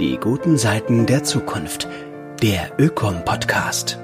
Die 0.00 0.16
guten 0.16 0.56
Seiten 0.56 1.04
der 1.04 1.24
Zukunft. 1.24 1.86
Der 2.42 2.72
Ökom-Podcast. 2.78 3.98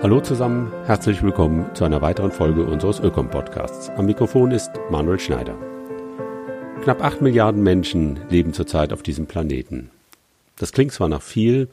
Hallo 0.00 0.20
zusammen, 0.20 0.70
herzlich 0.86 1.24
willkommen 1.24 1.74
zu 1.74 1.82
einer 1.82 2.02
weiteren 2.02 2.30
Folge 2.30 2.64
unseres 2.64 3.00
Ökom-Podcasts. 3.00 3.90
Am 3.96 4.06
Mikrofon 4.06 4.52
ist 4.52 4.70
Manuel 4.92 5.18
Schneider. 5.18 5.56
Knapp 6.84 7.02
acht 7.02 7.20
Milliarden 7.20 7.64
Menschen 7.64 8.20
leben 8.30 8.52
zurzeit 8.52 8.92
auf 8.92 9.02
diesem 9.02 9.26
Planeten. 9.26 9.90
Das 10.56 10.70
klingt 10.70 10.92
zwar 10.92 11.08
nach 11.08 11.22
viel, 11.22 11.66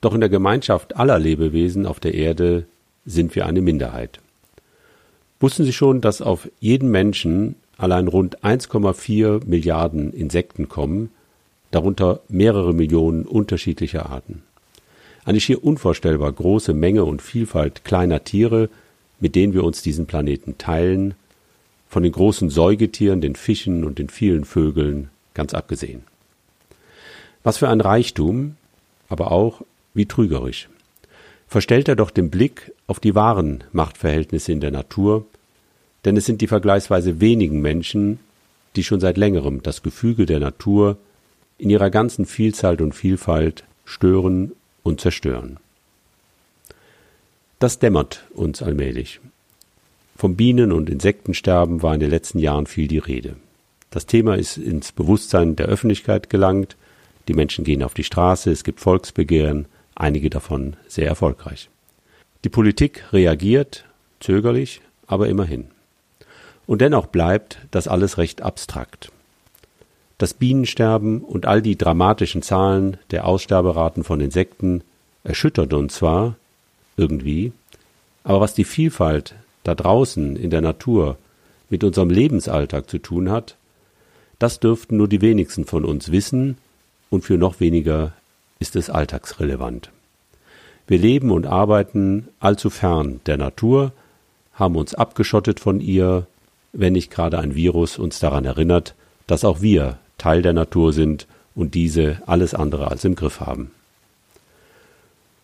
doch 0.00 0.12
in 0.12 0.20
der 0.20 0.28
Gemeinschaft 0.28 0.96
aller 0.96 1.20
Lebewesen 1.20 1.86
auf 1.86 2.00
der 2.00 2.14
Erde 2.14 2.66
sind 3.04 3.36
wir 3.36 3.46
eine 3.46 3.60
Minderheit. 3.60 4.18
Wussten 5.38 5.62
Sie 5.62 5.72
schon, 5.72 6.00
dass 6.00 6.22
auf 6.22 6.50
jeden 6.58 6.90
Menschen 6.90 7.54
allein 7.78 8.08
rund 8.08 8.42
1,4 8.42 9.46
Milliarden 9.46 10.12
Insekten 10.12 10.68
kommen, 10.68 11.10
darunter 11.76 12.20
mehrere 12.28 12.72
Millionen 12.72 13.26
unterschiedlicher 13.26 14.08
Arten. 14.08 14.42
Eine 15.26 15.40
schier 15.40 15.62
unvorstellbar 15.62 16.32
große 16.32 16.72
Menge 16.72 17.04
und 17.04 17.20
Vielfalt 17.20 17.84
kleiner 17.84 18.24
Tiere, 18.24 18.70
mit 19.20 19.34
denen 19.34 19.52
wir 19.52 19.62
uns 19.62 19.82
diesen 19.82 20.06
Planeten 20.06 20.56
teilen, 20.56 21.14
von 21.86 22.02
den 22.02 22.12
großen 22.12 22.48
Säugetieren, 22.48 23.20
den 23.20 23.36
Fischen 23.36 23.84
und 23.84 23.98
den 23.98 24.08
vielen 24.08 24.46
Vögeln 24.46 25.10
ganz 25.34 25.52
abgesehen. 25.52 26.02
Was 27.42 27.58
für 27.58 27.68
ein 27.68 27.82
Reichtum, 27.82 28.56
aber 29.10 29.30
auch 29.30 29.60
wie 29.92 30.06
trügerisch. 30.06 30.70
Verstellt 31.46 31.88
er 31.88 31.96
doch 31.96 32.10
den 32.10 32.30
Blick 32.30 32.72
auf 32.86 33.00
die 33.00 33.14
wahren 33.14 33.64
Machtverhältnisse 33.72 34.50
in 34.50 34.60
der 34.60 34.70
Natur, 34.70 35.26
denn 36.06 36.16
es 36.16 36.24
sind 36.24 36.40
die 36.40 36.46
vergleichsweise 36.46 37.20
wenigen 37.20 37.60
Menschen, 37.60 38.18
die 38.76 38.82
schon 38.82 39.00
seit 39.00 39.18
längerem 39.18 39.62
das 39.62 39.82
Gefüge 39.82 40.24
der 40.24 40.40
Natur 40.40 40.96
in 41.58 41.70
ihrer 41.70 41.90
ganzen 41.90 42.26
Vielzahl 42.26 42.80
und 42.80 42.94
Vielfalt 42.94 43.64
stören 43.84 44.52
und 44.82 45.00
zerstören. 45.00 45.58
Das 47.58 47.78
dämmert 47.78 48.24
uns 48.34 48.62
allmählich. 48.62 49.20
Vom 50.16 50.36
Bienen- 50.36 50.72
und 50.72 50.90
Insektensterben 50.90 51.82
war 51.82 51.94
in 51.94 52.00
den 52.00 52.10
letzten 52.10 52.38
Jahren 52.38 52.66
viel 52.66 52.88
die 52.88 52.98
Rede. 52.98 53.36
Das 53.90 54.06
Thema 54.06 54.36
ist 54.36 54.58
ins 54.58 54.92
Bewusstsein 54.92 55.56
der 55.56 55.66
Öffentlichkeit 55.66 56.28
gelangt, 56.28 56.76
die 57.28 57.34
Menschen 57.34 57.64
gehen 57.64 57.82
auf 57.82 57.94
die 57.94 58.04
Straße, 58.04 58.50
es 58.50 58.62
gibt 58.62 58.80
Volksbegehren, 58.80 59.66
einige 59.94 60.30
davon 60.30 60.76
sehr 60.86 61.06
erfolgreich. 61.06 61.70
Die 62.44 62.48
Politik 62.48 63.04
reagiert, 63.12 63.84
zögerlich, 64.20 64.80
aber 65.06 65.28
immerhin. 65.28 65.66
Und 66.66 66.80
dennoch 66.80 67.06
bleibt 67.06 67.58
das 67.70 67.88
alles 67.88 68.18
recht 68.18 68.42
abstrakt. 68.42 69.10
Das 70.18 70.32
Bienensterben 70.32 71.20
und 71.20 71.44
all 71.44 71.60
die 71.60 71.76
dramatischen 71.76 72.40
Zahlen 72.40 72.96
der 73.10 73.26
Aussterberaten 73.26 74.02
von 74.02 74.20
Insekten 74.20 74.82
erschüttert 75.24 75.74
uns 75.74 75.96
zwar 75.96 76.36
irgendwie, 76.96 77.52
aber 78.24 78.40
was 78.40 78.54
die 78.54 78.64
Vielfalt 78.64 79.34
da 79.62 79.74
draußen 79.74 80.36
in 80.36 80.48
der 80.48 80.62
Natur 80.62 81.18
mit 81.68 81.84
unserem 81.84 82.08
Lebensalltag 82.08 82.88
zu 82.88 82.98
tun 82.98 83.30
hat, 83.30 83.56
das 84.38 84.58
dürften 84.58 84.96
nur 84.96 85.08
die 85.08 85.20
wenigsten 85.20 85.66
von 85.66 85.84
uns 85.84 86.10
wissen 86.10 86.56
und 87.10 87.22
für 87.22 87.36
noch 87.36 87.60
weniger 87.60 88.12
ist 88.58 88.74
es 88.74 88.88
alltagsrelevant. 88.88 89.90
Wir 90.86 90.98
leben 90.98 91.30
und 91.30 91.46
arbeiten 91.46 92.28
allzu 92.40 92.70
fern 92.70 93.20
der 93.26 93.36
Natur, 93.36 93.92
haben 94.54 94.76
uns 94.76 94.94
abgeschottet 94.94 95.60
von 95.60 95.80
ihr, 95.80 96.26
wenn 96.72 96.94
nicht 96.94 97.10
gerade 97.10 97.38
ein 97.38 97.54
Virus 97.54 97.98
uns 97.98 98.18
daran 98.18 98.46
erinnert, 98.46 98.94
dass 99.26 99.44
auch 99.44 99.60
wir 99.60 99.98
Teil 100.26 100.42
der 100.42 100.54
Natur 100.54 100.92
sind 100.92 101.28
und 101.54 101.74
diese 101.74 102.20
alles 102.26 102.52
andere 102.52 102.90
als 102.90 103.04
im 103.04 103.14
Griff 103.14 103.38
haben. 103.38 103.70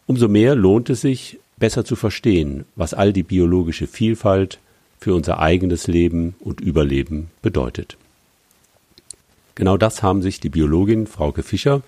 Umso 0.08 0.26
mehr 0.26 0.56
lohnt 0.56 0.90
es 0.90 1.02
sich, 1.02 1.38
besser 1.56 1.84
zu 1.84 1.94
verstehen, 1.94 2.64
was 2.74 2.92
all 2.92 3.12
die 3.12 3.22
biologische 3.22 3.86
Vielfalt 3.86 4.58
für 4.98 5.14
unser 5.14 5.38
eigenes 5.38 5.86
Leben 5.86 6.34
und 6.40 6.60
Überleben 6.60 7.30
bedeutet. 7.42 7.96
Genau 9.54 9.76
das 9.76 10.02
haben 10.02 10.20
sich 10.20 10.40
die 10.40 10.48
Biologin 10.48 11.06
Frauke 11.06 11.44
Fischer 11.44 11.82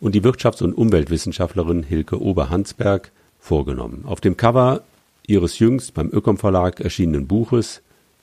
und 0.00 0.14
die 0.14 0.22
Wirtschafts- 0.22 0.62
und 0.62 0.72
Umweltwissenschaftlerin 0.72 1.82
Hilke 1.82 2.18
Oberhansberg 2.18 3.10
vorgenommen. 3.38 4.06
Auf 4.06 4.22
dem 4.22 4.38
Cover 4.38 4.80
ihres 5.26 5.58
jüngst 5.58 5.92
beim 5.92 6.08
Ökom 6.10 6.38
Verlag 6.38 6.80
erschienenen 6.80 7.26
Buches 7.26 7.82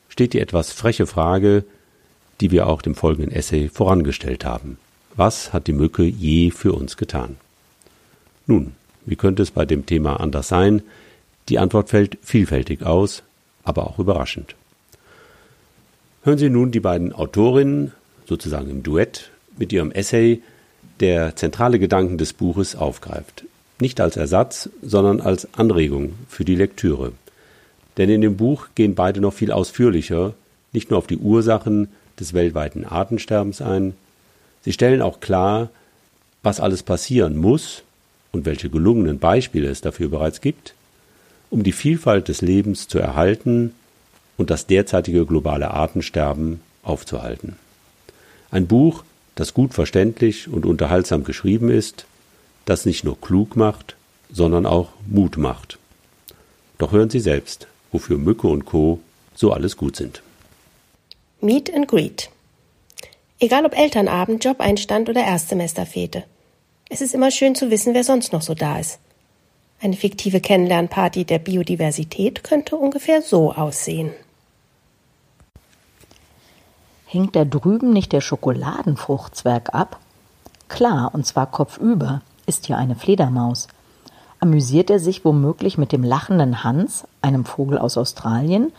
steht 0.09 0.33
die 0.33 0.39
etwas 0.39 0.71
freche 0.71 1.05
Frage, 1.05 1.63
die 2.41 2.51
wir 2.51 2.67
auch 2.67 2.81
dem 2.81 2.95
folgenden 2.95 3.31
Essay 3.31 3.69
vorangestellt 3.69 4.45
haben. 4.45 4.77
Was 5.15 5.53
hat 5.53 5.67
die 5.67 5.73
Mücke 5.73 6.03
je 6.03 6.51
für 6.51 6.73
uns 6.73 6.97
getan? 6.97 7.37
Nun, 8.47 8.73
wie 9.05 9.15
könnte 9.15 9.43
es 9.43 9.51
bei 9.51 9.65
dem 9.65 9.85
Thema 9.85 10.19
anders 10.19 10.47
sein? 10.47 10.81
Die 11.49 11.59
Antwort 11.59 11.89
fällt 11.89 12.17
vielfältig 12.21 12.83
aus, 12.83 13.23
aber 13.63 13.87
auch 13.87 13.99
überraschend. 13.99 14.55
Hören 16.23 16.37
Sie 16.37 16.49
nun 16.49 16.71
die 16.71 16.79
beiden 16.79 17.13
Autorinnen, 17.13 17.91
sozusagen 18.25 18.69
im 18.69 18.83
Duett, 18.83 19.29
mit 19.57 19.71
ihrem 19.71 19.91
Essay, 19.91 20.41
der 20.99 21.35
zentrale 21.35 21.79
Gedanken 21.79 22.17
des 22.17 22.33
Buches 22.33 22.75
aufgreift. 22.75 23.45
Nicht 23.79 24.01
als 24.01 24.17
Ersatz, 24.17 24.69
sondern 24.81 25.21
als 25.21 25.53
Anregung 25.53 26.13
für 26.27 26.45
die 26.45 26.55
Lektüre. 26.55 27.11
Denn 27.97 28.09
in 28.09 28.21
dem 28.21 28.37
Buch 28.37 28.67
gehen 28.75 28.95
beide 28.95 29.21
noch 29.21 29.33
viel 29.33 29.51
ausführlicher 29.51 30.33
nicht 30.75 30.91
nur 30.91 30.99
auf 30.99 31.07
die 31.07 31.17
Ursachen 31.17 31.87
des 32.19 32.33
weltweiten 32.33 32.85
Artensterbens 32.85 33.61
ein, 33.61 33.93
sie 34.63 34.73
stellen 34.73 35.01
auch 35.01 35.19
klar, 35.19 35.69
was 36.43 36.59
alles 36.59 36.83
passieren 36.83 37.37
muss 37.37 37.83
und 38.31 38.45
welche 38.45 38.69
gelungenen 38.69 39.19
Beispiele 39.19 39.69
es 39.69 39.81
dafür 39.81 40.09
bereits 40.09 40.41
gibt, 40.41 40.73
um 41.49 41.63
die 41.63 41.71
Vielfalt 41.71 42.27
des 42.27 42.41
Lebens 42.41 42.87
zu 42.87 42.99
erhalten 42.99 43.73
und 44.37 44.49
das 44.49 44.67
derzeitige 44.67 45.25
globale 45.25 45.71
Artensterben 45.71 46.59
aufzuhalten. 46.83 47.55
Ein 48.51 48.67
Buch, 48.67 49.03
das 49.35 49.53
gut 49.53 49.73
verständlich 49.73 50.47
und 50.47 50.65
unterhaltsam 50.65 51.23
geschrieben 51.23 51.69
ist, 51.69 52.05
das 52.65 52.85
nicht 52.85 53.03
nur 53.03 53.19
klug 53.19 53.55
macht, 53.55 53.95
sondern 54.31 54.65
auch 54.65 54.89
Mut 55.07 55.37
macht. 55.37 55.77
Doch 56.77 56.91
hören 56.91 57.09
Sie 57.09 57.19
selbst, 57.19 57.67
wofür 57.91 58.17
Mücke 58.17 58.47
und 58.47 58.65
Co. 58.65 58.99
so 59.35 59.51
alles 59.53 59.77
gut 59.77 59.95
sind. 59.95 60.21
Meet 61.45 61.75
and 61.75 61.87
Greet. 61.87 62.31
Egal 63.39 63.67
ob 63.67 63.77
Elternabend, 63.77 64.43
Jobeinstand 64.43 65.09
oder 65.09 65.23
Erstsemesterfete. 65.23 66.23
Es 66.89 67.01
ist 67.01 67.13
immer 67.13 67.29
schön 67.29 67.53
zu 67.53 67.69
wissen, 67.69 67.93
wer 67.93 68.03
sonst 68.03 68.33
noch 68.33 68.41
so 68.41 68.55
da 68.55 68.79
ist. 68.79 68.97
Eine 69.79 69.95
fiktive 69.95 70.41
Kennenlernparty 70.41 71.23
der 71.23 71.37
Biodiversität 71.37 72.43
könnte 72.43 72.75
ungefähr 72.77 73.21
so 73.21 73.53
aussehen. 73.53 74.11
Hängt 77.05 77.35
da 77.35 77.45
drüben 77.45 77.93
nicht 77.93 78.11
der 78.11 78.21
Schokoladenfruchtzwerg 78.21 79.71
ab? 79.71 79.99
Klar, 80.67 81.11
und 81.13 81.27
zwar 81.27 81.45
kopfüber, 81.51 82.23
ist 82.47 82.69
ja 82.69 82.77
eine 82.77 82.95
Fledermaus. 82.95 83.67
Amüsiert 84.39 84.89
er 84.89 84.99
sich 84.99 85.23
womöglich 85.23 85.77
mit 85.77 85.91
dem 85.91 86.03
lachenden 86.03 86.63
Hans, 86.63 87.03
einem 87.21 87.45
Vogel 87.45 87.77
aus 87.77 87.97
Australien, 87.99 88.71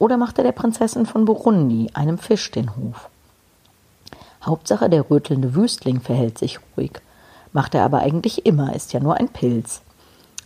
oder 0.00 0.16
macht 0.16 0.38
er 0.38 0.44
der 0.44 0.52
Prinzessin 0.52 1.06
von 1.06 1.26
Burundi, 1.26 1.90
einem 1.92 2.18
Fisch, 2.18 2.50
den 2.50 2.74
Hof? 2.74 3.08
Hauptsache, 4.42 4.88
der 4.88 5.08
rötelnde 5.10 5.54
Wüstling 5.54 6.00
verhält 6.00 6.38
sich 6.38 6.58
ruhig. 6.76 6.92
Macht 7.52 7.74
er 7.74 7.84
aber 7.84 7.98
eigentlich 7.98 8.46
immer, 8.46 8.74
ist 8.74 8.94
ja 8.94 9.00
nur 9.00 9.18
ein 9.18 9.28
Pilz. 9.28 9.82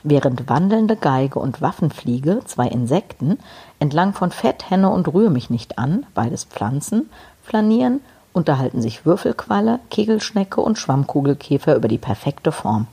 Während 0.02 0.48
wandelnde 0.48 0.96
Geige 0.96 1.38
und 1.38 1.62
Waffenfliege, 1.62 2.40
zwei 2.44 2.66
Insekten, 2.66 3.38
entlang 3.78 4.12
von 4.12 4.32
Fett, 4.32 4.68
Henne 4.68 4.90
und 4.90 5.06
Rühr 5.14 5.30
mich 5.30 5.50
nicht 5.50 5.78
an, 5.78 6.04
beides 6.14 6.44
Pflanzen, 6.44 7.08
flanieren, 7.42 8.00
unterhalten 8.32 8.82
sich 8.82 9.06
Würfelqualle, 9.06 9.78
Kegelschnecke 9.88 10.60
und 10.60 10.78
Schwammkugelkäfer 10.78 11.76
über 11.76 11.86
die 11.86 11.98
perfekte 11.98 12.50
Form. 12.50 12.88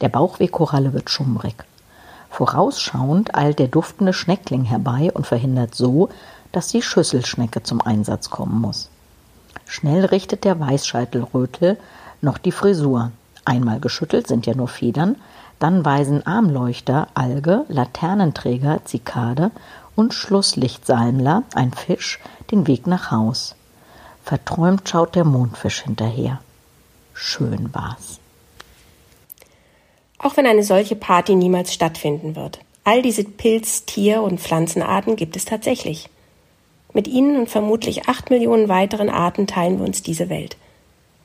Der 0.00 0.08
Bauchwehkoralle 0.08 0.94
wird 0.94 1.10
schummrig. 1.10 1.66
Vorausschauend 2.30 3.34
eilt 3.34 3.58
der 3.58 3.68
duftende 3.68 4.12
Schneckling 4.12 4.64
herbei 4.64 5.10
und 5.12 5.26
verhindert 5.26 5.74
so, 5.74 6.08
dass 6.52 6.68
die 6.68 6.82
Schüsselschnecke 6.82 7.62
zum 7.62 7.80
Einsatz 7.80 8.30
kommen 8.30 8.60
muss. 8.60 8.90
Schnell 9.66 10.04
richtet 10.04 10.44
der 10.44 10.58
Weißscheitelrötel 10.58 11.78
noch 12.20 12.38
die 12.38 12.52
Frisur. 12.52 13.12
Einmal 13.44 13.80
geschüttelt 13.80 14.26
sind 14.26 14.46
ja 14.46 14.54
nur 14.54 14.68
Federn, 14.68 15.16
dann 15.58 15.84
weisen 15.84 16.26
Armleuchter, 16.26 17.08
Alge, 17.14 17.64
Laternenträger, 17.68 18.84
Zikade 18.84 19.50
und 19.96 20.14
Schlusslichtsalmler, 20.14 21.42
ein 21.54 21.72
Fisch, 21.72 22.20
den 22.50 22.66
Weg 22.66 22.86
nach 22.86 23.10
Haus. 23.10 23.56
Verträumt 24.22 24.88
schaut 24.88 25.14
der 25.14 25.24
Mondfisch 25.24 25.82
hinterher. 25.82 26.40
Schön 27.14 27.74
war's. 27.74 28.20
Auch 30.18 30.36
wenn 30.36 30.46
eine 30.46 30.64
solche 30.64 30.96
Party 30.96 31.34
niemals 31.34 31.72
stattfinden 31.72 32.36
wird. 32.36 32.60
All 32.84 33.02
diese 33.02 33.22
Pilz-, 33.22 33.84
Tier- 33.86 34.22
und 34.22 34.40
Pflanzenarten 34.40 35.16
gibt 35.16 35.36
es 35.36 35.44
tatsächlich. 35.44 36.08
Mit 36.92 37.06
ihnen 37.06 37.36
und 37.36 37.48
vermutlich 37.48 38.08
acht 38.08 38.30
Millionen 38.30 38.68
weiteren 38.68 39.10
Arten 39.10 39.46
teilen 39.46 39.78
wir 39.78 39.86
uns 39.86 40.02
diese 40.02 40.28
Welt. 40.28 40.56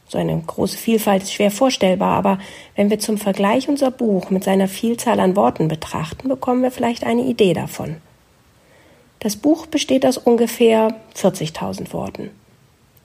So 0.08 0.18
eine 0.18 0.40
große 0.46 0.78
Vielfalt 0.78 1.24
ist 1.24 1.34
schwer 1.34 1.50
vorstellbar, 1.50 2.16
aber 2.16 2.38
wenn 2.76 2.90
wir 2.90 3.00
zum 3.00 3.18
Vergleich 3.18 3.68
unser 3.68 3.90
Buch 3.90 4.30
mit 4.30 4.44
seiner 4.44 4.68
Vielzahl 4.68 5.20
an 5.20 5.36
Worten 5.36 5.70
betrachten, 5.70 6.28
bekommen 6.28 6.62
wir 6.62 6.72
vielleicht 6.72 7.04
eine 7.04 7.24
Idee 7.24 7.54
davon. 7.54 7.98
Das 9.20 9.38
Buch 9.38 9.66
besteht 9.66 10.06
aus 10.06 10.18
ungefähr 10.18 10.96
40.000 11.16 11.94
Worten. 11.94 12.30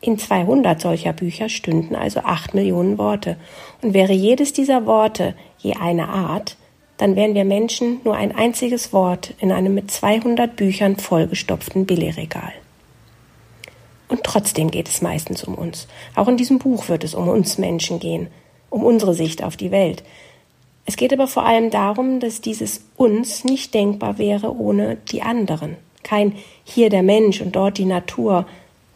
In 0.00 0.18
200 0.18 0.80
solcher 0.80 1.12
Bücher 1.12 1.48
stünden 1.48 1.96
also 1.96 2.20
8 2.20 2.54
Millionen 2.54 2.98
Worte. 2.98 3.36
Und 3.82 3.94
wäre 3.94 4.12
jedes 4.12 4.52
dieser 4.52 4.84
Worte 4.86 5.34
je 5.58 5.74
eine 5.74 6.08
Art, 6.08 6.56
dann 6.96 7.16
wären 7.16 7.34
wir 7.34 7.44
Menschen 7.44 8.00
nur 8.04 8.16
ein 8.16 8.34
einziges 8.34 8.92
Wort 8.92 9.34
in 9.38 9.52
einem 9.52 9.74
mit 9.74 9.90
200 9.90 10.56
Büchern 10.56 10.96
vollgestopften 10.96 11.86
Billigregal. 11.86 12.52
Und 14.08 14.24
trotzdem 14.24 14.70
geht 14.70 14.88
es 14.88 15.02
meistens 15.02 15.44
um 15.44 15.54
uns. 15.54 15.86
Auch 16.14 16.28
in 16.28 16.36
diesem 16.36 16.58
Buch 16.58 16.88
wird 16.88 17.04
es 17.04 17.14
um 17.14 17.28
uns 17.28 17.58
Menschen 17.58 18.00
gehen, 18.00 18.28
um 18.70 18.82
unsere 18.84 19.14
Sicht 19.14 19.44
auf 19.44 19.56
die 19.56 19.70
Welt. 19.70 20.02
Es 20.86 20.96
geht 20.96 21.12
aber 21.12 21.26
vor 21.26 21.44
allem 21.44 21.70
darum, 21.70 22.18
dass 22.18 22.40
dieses 22.40 22.84
uns 22.96 23.44
nicht 23.44 23.74
denkbar 23.74 24.18
wäre 24.18 24.56
ohne 24.56 24.96
die 25.10 25.22
anderen 25.22 25.76
kein 26.08 26.34
hier 26.64 26.88
der 26.88 27.02
Mensch 27.02 27.40
und 27.40 27.54
dort 27.54 27.78
die 27.78 27.84
Natur, 27.84 28.46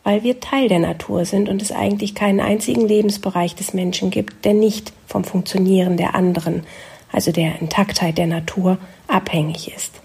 weil 0.04 0.22
wir 0.22 0.40
Teil 0.40 0.68
der 0.68 0.80
Natur 0.80 1.24
sind 1.24 1.48
und 1.48 1.62
es 1.62 1.72
eigentlich 1.72 2.14
keinen 2.14 2.40
einzigen 2.40 2.86
Lebensbereich 2.86 3.54
des 3.54 3.72
Menschen 3.72 4.10
gibt, 4.10 4.44
der 4.44 4.54
nicht 4.54 4.92
vom 5.06 5.24
Funktionieren 5.24 5.96
der 5.96 6.14
anderen, 6.14 6.64
also 7.12 7.30
der 7.30 7.60
Intaktheit 7.60 8.18
der 8.18 8.26
Natur, 8.26 8.78
abhängig 9.06 9.72
ist. 9.74 10.00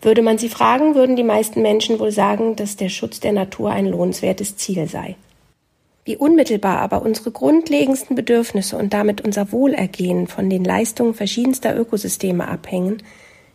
Würde 0.00 0.22
man 0.22 0.38
sie 0.38 0.48
fragen, 0.48 0.94
würden 0.94 1.16
die 1.16 1.24
meisten 1.24 1.62
Menschen 1.62 1.98
wohl 1.98 2.12
sagen, 2.12 2.56
dass 2.56 2.76
der 2.76 2.88
Schutz 2.88 3.20
der 3.20 3.32
Natur 3.32 3.70
ein 3.70 3.86
lohnenswertes 3.86 4.56
Ziel 4.56 4.88
sei. 4.88 5.16
Wie 6.04 6.16
unmittelbar 6.16 6.78
aber 6.78 7.02
unsere 7.02 7.32
grundlegendsten 7.32 8.14
Bedürfnisse 8.14 8.76
und 8.76 8.92
damit 8.92 9.22
unser 9.22 9.50
Wohlergehen 9.50 10.28
von 10.28 10.48
den 10.48 10.62
Leistungen 10.62 11.14
verschiedenster 11.14 11.76
Ökosysteme 11.76 12.46
abhängen, 12.46 13.02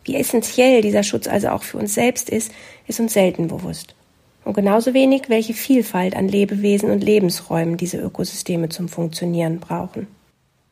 wie 0.04 0.16
essentiell 0.16 0.82
dieser 0.82 1.04
Schutz 1.04 1.28
also 1.28 1.50
auch 1.50 1.64
für 1.64 1.78
uns 1.78 1.94
selbst 1.94 2.30
ist, 2.30 2.52
ist 2.88 3.00
uns 3.00 3.14
selten 3.14 3.48
bewusst. 3.48 3.96
Und 4.44 4.54
genauso 4.54 4.94
wenig, 4.94 5.30
welche 5.30 5.54
Vielfalt 5.54 6.16
an 6.16 6.28
Lebewesen 6.28 6.90
und 6.90 7.04
Lebensräumen 7.04 7.78
diese 7.78 7.98
Ökosysteme 7.98 8.70
zum 8.70 8.90
Funktionieren 8.90 9.60
brauchen. 9.60 10.08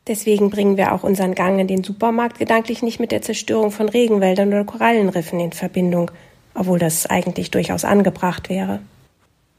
Deswegen 0.08 0.50
bringen 0.50 0.76
wir 0.76 0.94
auch 0.94 1.04
unseren 1.04 1.36
Gang 1.36 1.60
in 1.60 1.68
den 1.68 1.84
Supermarkt 1.84 2.40
gedanklich 2.40 2.82
nicht 2.82 3.00
mit 3.00 3.12
der 3.12 3.22
Zerstörung 3.22 3.70
von 3.70 3.90
Regenwäldern 3.90 4.48
oder 4.48 4.64
Korallenriffen 4.64 5.40
in 5.40 5.52
Verbindung, 5.52 6.10
obwohl 6.56 6.80
das 6.80 7.06
eigentlich 7.06 7.52
durchaus 7.52 7.86
angebracht 7.86 8.50
wäre. 8.50 8.80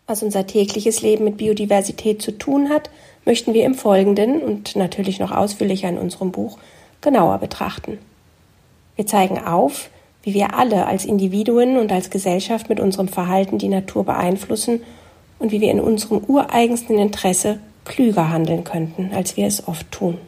Was 0.08 0.24
unser 0.24 0.48
tägliches 0.48 1.02
Leben 1.02 1.22
mit 1.22 1.36
Biodiversität 1.36 2.20
zu 2.20 2.32
tun 2.32 2.68
hat, 2.68 2.90
möchten 3.24 3.54
wir 3.54 3.64
im 3.64 3.74
Folgenden 3.74 4.42
und 4.42 4.74
natürlich 4.74 5.20
noch 5.20 5.30
ausführlicher 5.30 5.88
in 5.88 5.98
unserem 5.98 6.32
Buch 6.32 6.58
genauer 7.00 7.38
betrachten. 7.38 7.98
Wir 8.96 9.06
zeigen 9.06 9.38
auf, 9.38 9.88
wie 10.22 10.34
wir 10.34 10.54
alle 10.54 10.86
als 10.86 11.04
Individuen 11.04 11.78
und 11.78 11.92
als 11.92 12.10
Gesellschaft 12.10 12.68
mit 12.68 12.80
unserem 12.80 13.08
Verhalten 13.08 13.58
die 13.58 13.68
Natur 13.68 14.04
beeinflussen 14.04 14.82
und 15.38 15.50
wie 15.52 15.60
wir 15.60 15.70
in 15.70 15.80
unserem 15.80 16.18
ureigensten 16.18 16.98
Interesse 16.98 17.60
klüger 17.84 18.30
handeln 18.30 18.64
könnten, 18.64 19.10
als 19.14 19.36
wir 19.36 19.46
es 19.46 19.66
oft 19.66 19.90
tun. 19.90 20.18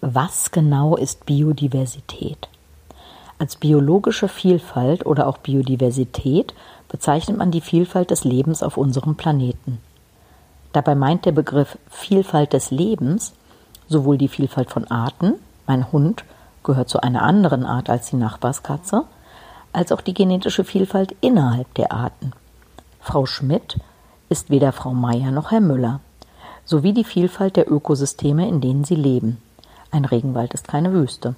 Was 0.00 0.50
genau 0.50 0.96
ist 0.96 1.26
Biodiversität? 1.26 2.48
Als 3.38 3.56
biologische 3.56 4.28
Vielfalt 4.28 5.04
oder 5.04 5.26
auch 5.26 5.38
Biodiversität 5.38 6.54
bezeichnet 6.88 7.36
man 7.36 7.50
die 7.50 7.60
Vielfalt 7.60 8.10
des 8.10 8.24
Lebens 8.24 8.62
auf 8.62 8.76
unserem 8.76 9.16
Planeten. 9.16 9.78
Dabei 10.72 10.94
meint 10.94 11.26
der 11.26 11.32
Begriff 11.32 11.78
Vielfalt 11.88 12.52
des 12.52 12.70
Lebens 12.70 13.34
sowohl 13.88 14.18
die 14.18 14.28
Vielfalt 14.28 14.70
von 14.70 14.90
Arten, 14.90 15.34
mein 15.66 15.90
Hund 15.92 16.24
gehört 16.62 16.88
zu 16.88 17.02
einer 17.02 17.22
anderen 17.22 17.64
Art 17.64 17.90
als 17.90 18.10
die 18.10 18.16
Nachbarskatze, 18.16 19.04
als 19.72 19.92
auch 19.92 20.00
die 20.00 20.14
genetische 20.14 20.64
Vielfalt 20.64 21.14
innerhalb 21.20 21.72
der 21.74 21.92
Arten. 21.92 22.32
Frau 23.00 23.26
Schmidt 23.26 23.78
ist 24.28 24.50
weder 24.50 24.72
Frau 24.72 24.92
Meier 24.92 25.30
noch 25.30 25.50
Herr 25.50 25.60
Müller, 25.60 26.00
sowie 26.64 26.92
die 26.92 27.04
Vielfalt 27.04 27.56
der 27.56 27.70
Ökosysteme, 27.70 28.48
in 28.48 28.60
denen 28.60 28.84
sie 28.84 28.94
leben. 28.94 29.40
Ein 29.90 30.04
Regenwald 30.04 30.54
ist 30.54 30.68
keine 30.68 30.92
Wüste. 30.92 31.34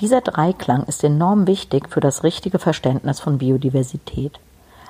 Dieser 0.00 0.20
Dreiklang 0.20 0.84
ist 0.84 1.04
enorm 1.04 1.46
wichtig 1.46 1.88
für 1.88 2.00
das 2.00 2.24
richtige 2.24 2.58
Verständnis 2.58 3.20
von 3.20 3.38
Biodiversität. 3.38 4.38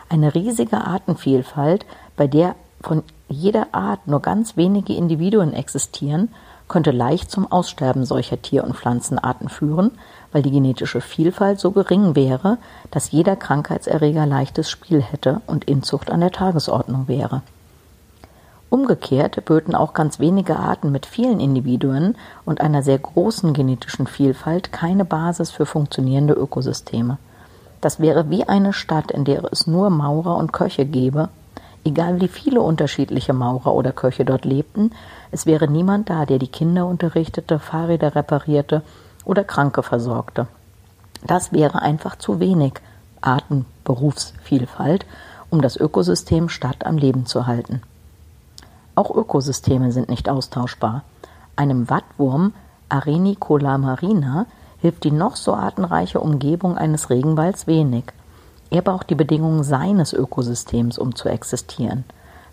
Eine 0.09 0.35
riesige 0.35 0.79
Artenvielfalt, 0.79 1.85
bei 2.17 2.27
der 2.27 2.55
von 2.81 3.03
jeder 3.29 3.69
Art 3.73 4.07
nur 4.07 4.21
ganz 4.21 4.57
wenige 4.57 4.95
Individuen 4.95 5.53
existieren, 5.53 6.29
könnte 6.75 6.91
leicht 6.91 7.31
zum 7.31 7.53
Aussterben 7.53 8.05
solcher 8.05 8.43
Tier- 8.43 8.65
und 8.65 8.75
Pflanzenarten 8.75 9.49
führen, 9.49 9.93
weil 10.33 10.43
die 10.43 10.51
genetische 10.51 11.01
Vielfalt 11.01 11.61
so 11.61 11.71
gering 11.71 12.17
wäre, 12.17 12.59
dass 12.91 13.13
jeder 13.13 13.37
Krankheitserreger 13.37 14.27
leichtes 14.27 14.69
Spiel 14.69 15.01
hätte 15.01 15.41
und 15.47 15.67
Inzucht 15.67 16.11
an 16.11 16.19
der 16.19 16.33
Tagesordnung 16.33 17.07
wäre. 17.07 17.43
Umgekehrt 18.71 19.45
böten 19.45 19.77
auch 19.77 19.95
ganz 19.95 20.19
wenige 20.19 20.57
Arten 20.57 20.91
mit 20.91 21.07
vielen 21.07 21.39
Individuen 21.39 22.17
und 22.45 22.61
einer 22.61 22.83
sehr 22.83 22.99
großen 22.99 23.53
genetischen 23.53 24.09
Vielfalt 24.09 24.73
keine 24.73 25.05
Basis 25.05 25.53
für 25.53 25.67
funktionierende 25.67 26.35
Ökosysteme. 26.35 27.19
Das 27.81 28.01
wäre 28.01 28.31
wie 28.31 28.49
eine 28.49 28.73
Stadt, 28.73 29.13
in 29.13 29.25
der 29.25 29.45
es 29.45 29.69
nur 29.69 29.91
Maurer 29.91 30.39
und 30.39 30.53
Köche 30.53 30.87
gäbe 30.87 31.29
Egal 31.87 32.23
wie 32.23 32.29
viele 32.29 32.63
unterschiedliche 32.63 33.35
Maurer 33.35 33.75
oder 33.75 33.93
Köche 33.93 34.25
dort 34.25 34.47
lebten, 34.47 34.93
es 35.31 35.45
wäre 35.45 35.69
niemand 35.69 36.09
da, 36.09 36.25
der 36.25 36.39
die 36.39 36.49
Kinder 36.49 36.87
unterrichtete, 36.87 37.59
Fahrräder 37.59 38.15
reparierte 38.15 38.83
oder 39.27 39.45
Kranke 39.45 39.83
versorgte. 39.83 40.47
Das 41.27 41.53
wäre 41.53 41.83
einfach 41.83 42.17
zu 42.17 42.41
wenig 42.41 42.75
Artenberufsvielfalt, 43.21 45.05
um 45.51 45.61
das 45.61 45.77
Ökosystem 45.77 46.49
Stadt 46.49 46.87
am 46.87 46.97
Leben 46.97 47.27
zu 47.27 47.47
halten. 47.47 47.83
Auch 48.95 49.15
Ökosysteme 49.15 49.93
sind 49.93 50.09
nicht 50.09 50.31
austauschbar. 50.31 51.03
Einem 51.55 51.91
Wattwurm 51.91 52.55
Arenicola 52.89 53.77
marina 53.77 54.47
hilft 54.81 55.05
die 55.05 55.11
noch 55.11 55.37
so 55.37 55.55
artenreiche 55.55 56.21
Umgebung 56.21 56.79
eines 56.79 57.11
Regenwalds 57.11 57.67
wenig– 57.67 58.05
er 58.75 58.83
braucht 58.83 59.09
die 59.09 59.15
Bedingungen 59.15 59.63
seines 59.63 60.13
Ökosystems, 60.13 60.99
um 60.99 61.15
zu 61.15 61.29
existieren. 61.29 62.03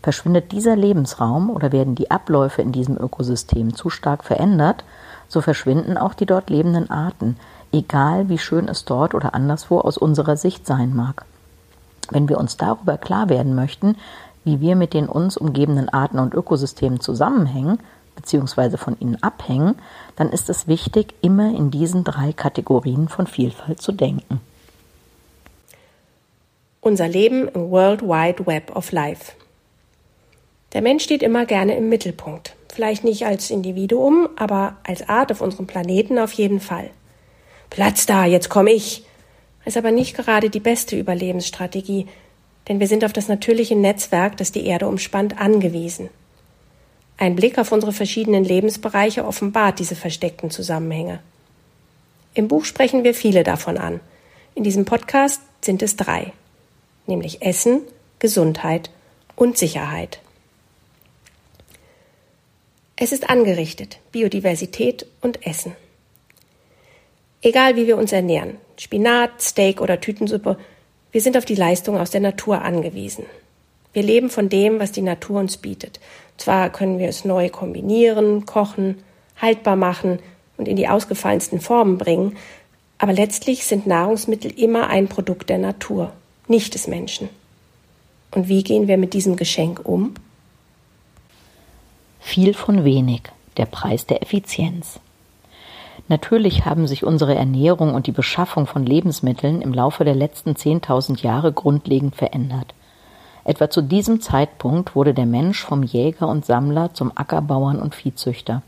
Verschwindet 0.04 0.52
dieser 0.52 0.76
Lebensraum 0.76 1.50
oder 1.50 1.72
werden 1.72 1.96
die 1.96 2.12
Abläufe 2.12 2.62
in 2.62 2.72
diesem 2.72 2.96
Ökosystem 2.96 3.74
zu 3.74 3.90
stark 3.90 4.24
verändert, 4.24 4.84
so 5.28 5.42
verschwinden 5.42 5.98
auch 5.98 6.14
die 6.14 6.28
dort 6.28 6.52
lebenden 6.52 6.92
Arten, 6.92 7.38
egal 7.72 8.30
wie 8.30 8.38
schön 8.38 8.68
es 8.68 8.86
dort 8.86 9.16
oder 9.16 9.34
anderswo 9.34 9.80
aus 9.80 9.98
unserer 9.98 10.38
Sicht 10.38 10.68
sein 10.68 10.96
mag. 10.96 11.26
Wenn 12.12 12.30
wir 12.30 12.38
uns 12.38 12.56
darüber 12.56 13.00
klar 13.00 13.30
werden 13.30 13.56
möchten, 13.56 13.96
wie 14.44 14.62
wir 14.62 14.76
mit 14.76 14.94
den 14.94 15.08
uns 15.10 15.38
umgebenden 15.38 15.90
Arten 15.90 16.20
und 16.20 16.36
Ökosystemen 16.36 17.00
zusammenhängen 17.00 17.80
bzw. 18.16 18.78
von 18.78 18.96
ihnen 19.00 19.24
abhängen, 19.24 19.74
dann 20.18 20.30
ist 20.30 20.52
es 20.52 20.68
wichtig, 20.68 21.16
immer 21.22 21.50
in 21.50 21.72
diesen 21.72 22.04
drei 22.04 22.32
Kategorien 22.32 23.08
von 23.08 23.26
Vielfalt 23.26 23.82
zu 23.82 23.92
denken. 23.92 24.40
Unser 26.84 27.08
Leben 27.08 27.48
im 27.50 27.70
World 27.70 28.02
Wide 28.02 28.48
Web 28.48 28.76
of 28.76 28.92
Life. 28.92 29.34
Der 30.74 30.82
Mensch 30.82 31.04
steht 31.04 31.22
immer 31.22 31.46
gerne 31.46 31.78
im 31.78 31.90
Mittelpunkt. 31.90 32.56
Vielleicht 32.74 33.04
nicht 33.04 33.24
als 33.24 33.52
Individuum, 33.52 34.28
aber 34.36 34.78
als 34.82 35.08
Art 35.08 35.32
auf 35.32 35.42
unserem 35.42 35.68
Planeten 35.68 36.18
auf 36.18 36.32
jeden 36.32 36.60
Fall. 36.60 36.90
Platz 37.70 38.08
da, 38.08 38.26
jetzt 38.26 38.50
komme 38.50 38.72
ich. 38.72 39.06
Ist 39.64 39.78
aber 39.78 39.92
nicht 39.92 40.18
gerade 40.18 40.50
die 40.50 40.60
beste 40.60 40.98
Überlebensstrategie, 40.98 42.08
denn 42.68 42.80
wir 42.80 42.88
sind 42.88 43.06
auf 43.06 43.14
das 43.14 43.28
natürliche 43.28 43.76
Netzwerk, 43.76 44.38
das 44.38 44.52
die 44.52 44.66
Erde 44.66 44.88
umspannt, 44.88 45.40
angewiesen. 45.40 46.10
Ein 47.16 47.36
Blick 47.36 47.60
auf 47.60 47.72
unsere 47.72 47.94
verschiedenen 47.94 48.44
Lebensbereiche 48.44 49.24
offenbart 49.24 49.78
diese 49.78 49.96
versteckten 49.96 50.50
Zusammenhänge. 50.50 51.20
Im 52.34 52.48
Buch 52.48 52.66
sprechen 52.66 53.04
wir 53.04 53.14
viele 53.14 53.44
davon 53.44 53.78
an. 53.78 54.00
In 54.56 54.64
diesem 54.64 54.86
Podcast 54.86 55.42
sind 55.62 55.84
es 55.84 55.96
drei 55.96 56.34
nämlich 57.12 57.42
Essen, 57.42 57.82
Gesundheit 58.20 58.90
und 59.36 59.58
Sicherheit. 59.58 60.20
Es 62.96 63.12
ist 63.12 63.30
angerichtet, 63.30 64.00
Biodiversität 64.12 65.06
und 65.22 65.46
Essen. 65.46 65.76
Egal 67.42 67.76
wie 67.76 67.88
wir 67.88 67.98
uns 67.98 68.12
ernähren, 68.12 68.58
Spinat, 68.78 69.42
Steak 69.42 69.82
oder 69.82 70.00
Tütensuppe, 70.00 70.58
wir 71.12 71.22
sind 71.22 71.36
auf 71.36 71.46
die 71.46 71.56
Leistung 71.56 71.98
aus 71.98 72.12
der 72.12 72.22
Natur 72.22 72.62
angewiesen. 72.62 73.26
Wir 73.92 74.04
leben 74.04 74.30
von 74.30 74.48
dem, 74.48 74.80
was 74.80 74.94
die 74.94 75.02
Natur 75.02 75.40
uns 75.40 75.58
bietet. 75.58 76.00
Zwar 76.38 76.70
können 76.70 76.98
wir 76.98 77.10
es 77.10 77.26
neu 77.26 77.50
kombinieren, 77.50 78.46
kochen, 78.46 79.04
haltbar 79.42 79.76
machen 79.76 80.20
und 80.58 80.68
in 80.68 80.78
die 80.78 80.88
ausgefallensten 80.88 81.60
Formen 81.60 81.98
bringen, 81.98 82.38
aber 83.00 83.12
letztlich 83.12 83.66
sind 83.66 83.88
Nahrungsmittel 83.88 84.52
immer 84.58 84.88
ein 84.88 85.08
Produkt 85.08 85.50
der 85.50 85.58
Natur 85.58 86.14
nicht 86.52 86.76
des 86.76 86.86
Menschen. 86.88 87.30
Und 88.30 88.48
wie 88.48 88.62
gehen 88.62 88.88
wir 88.88 88.98
mit 88.98 89.14
diesem 89.16 89.36
Geschenk 89.36 89.82
um? 89.84 90.14
Viel 92.20 92.54
von 92.54 92.84
wenig, 92.84 93.24
der 93.58 93.66
Preis 93.66 94.06
der 94.06 94.22
Effizienz. 94.22 95.00
Natürlich 96.08 96.66
haben 96.66 96.88
sich 96.88 97.04
unsere 97.04 97.36
Ernährung 97.36 97.94
und 97.94 98.06
die 98.08 98.12
Beschaffung 98.12 98.68
von 98.68 98.86
Lebensmitteln 98.86 99.62
im 99.62 99.74
Laufe 99.74 100.06
der 100.06 100.16
letzten 100.16 100.52
10.000 100.52 101.22
Jahre 101.22 101.52
grundlegend 101.52 102.16
verändert. 102.16 102.74
Etwa 103.44 103.70
zu 103.70 103.82
diesem 103.82 104.22
Zeitpunkt 104.22 104.96
wurde 104.96 105.14
der 105.14 105.26
Mensch 105.26 105.64
vom 105.64 105.84
Jäger 105.84 106.28
und 106.28 106.46
Sammler 106.46 106.94
zum 106.94 107.12
Ackerbauern 107.16 107.80
und 107.80 107.96
Viehzüchter. 107.96 108.62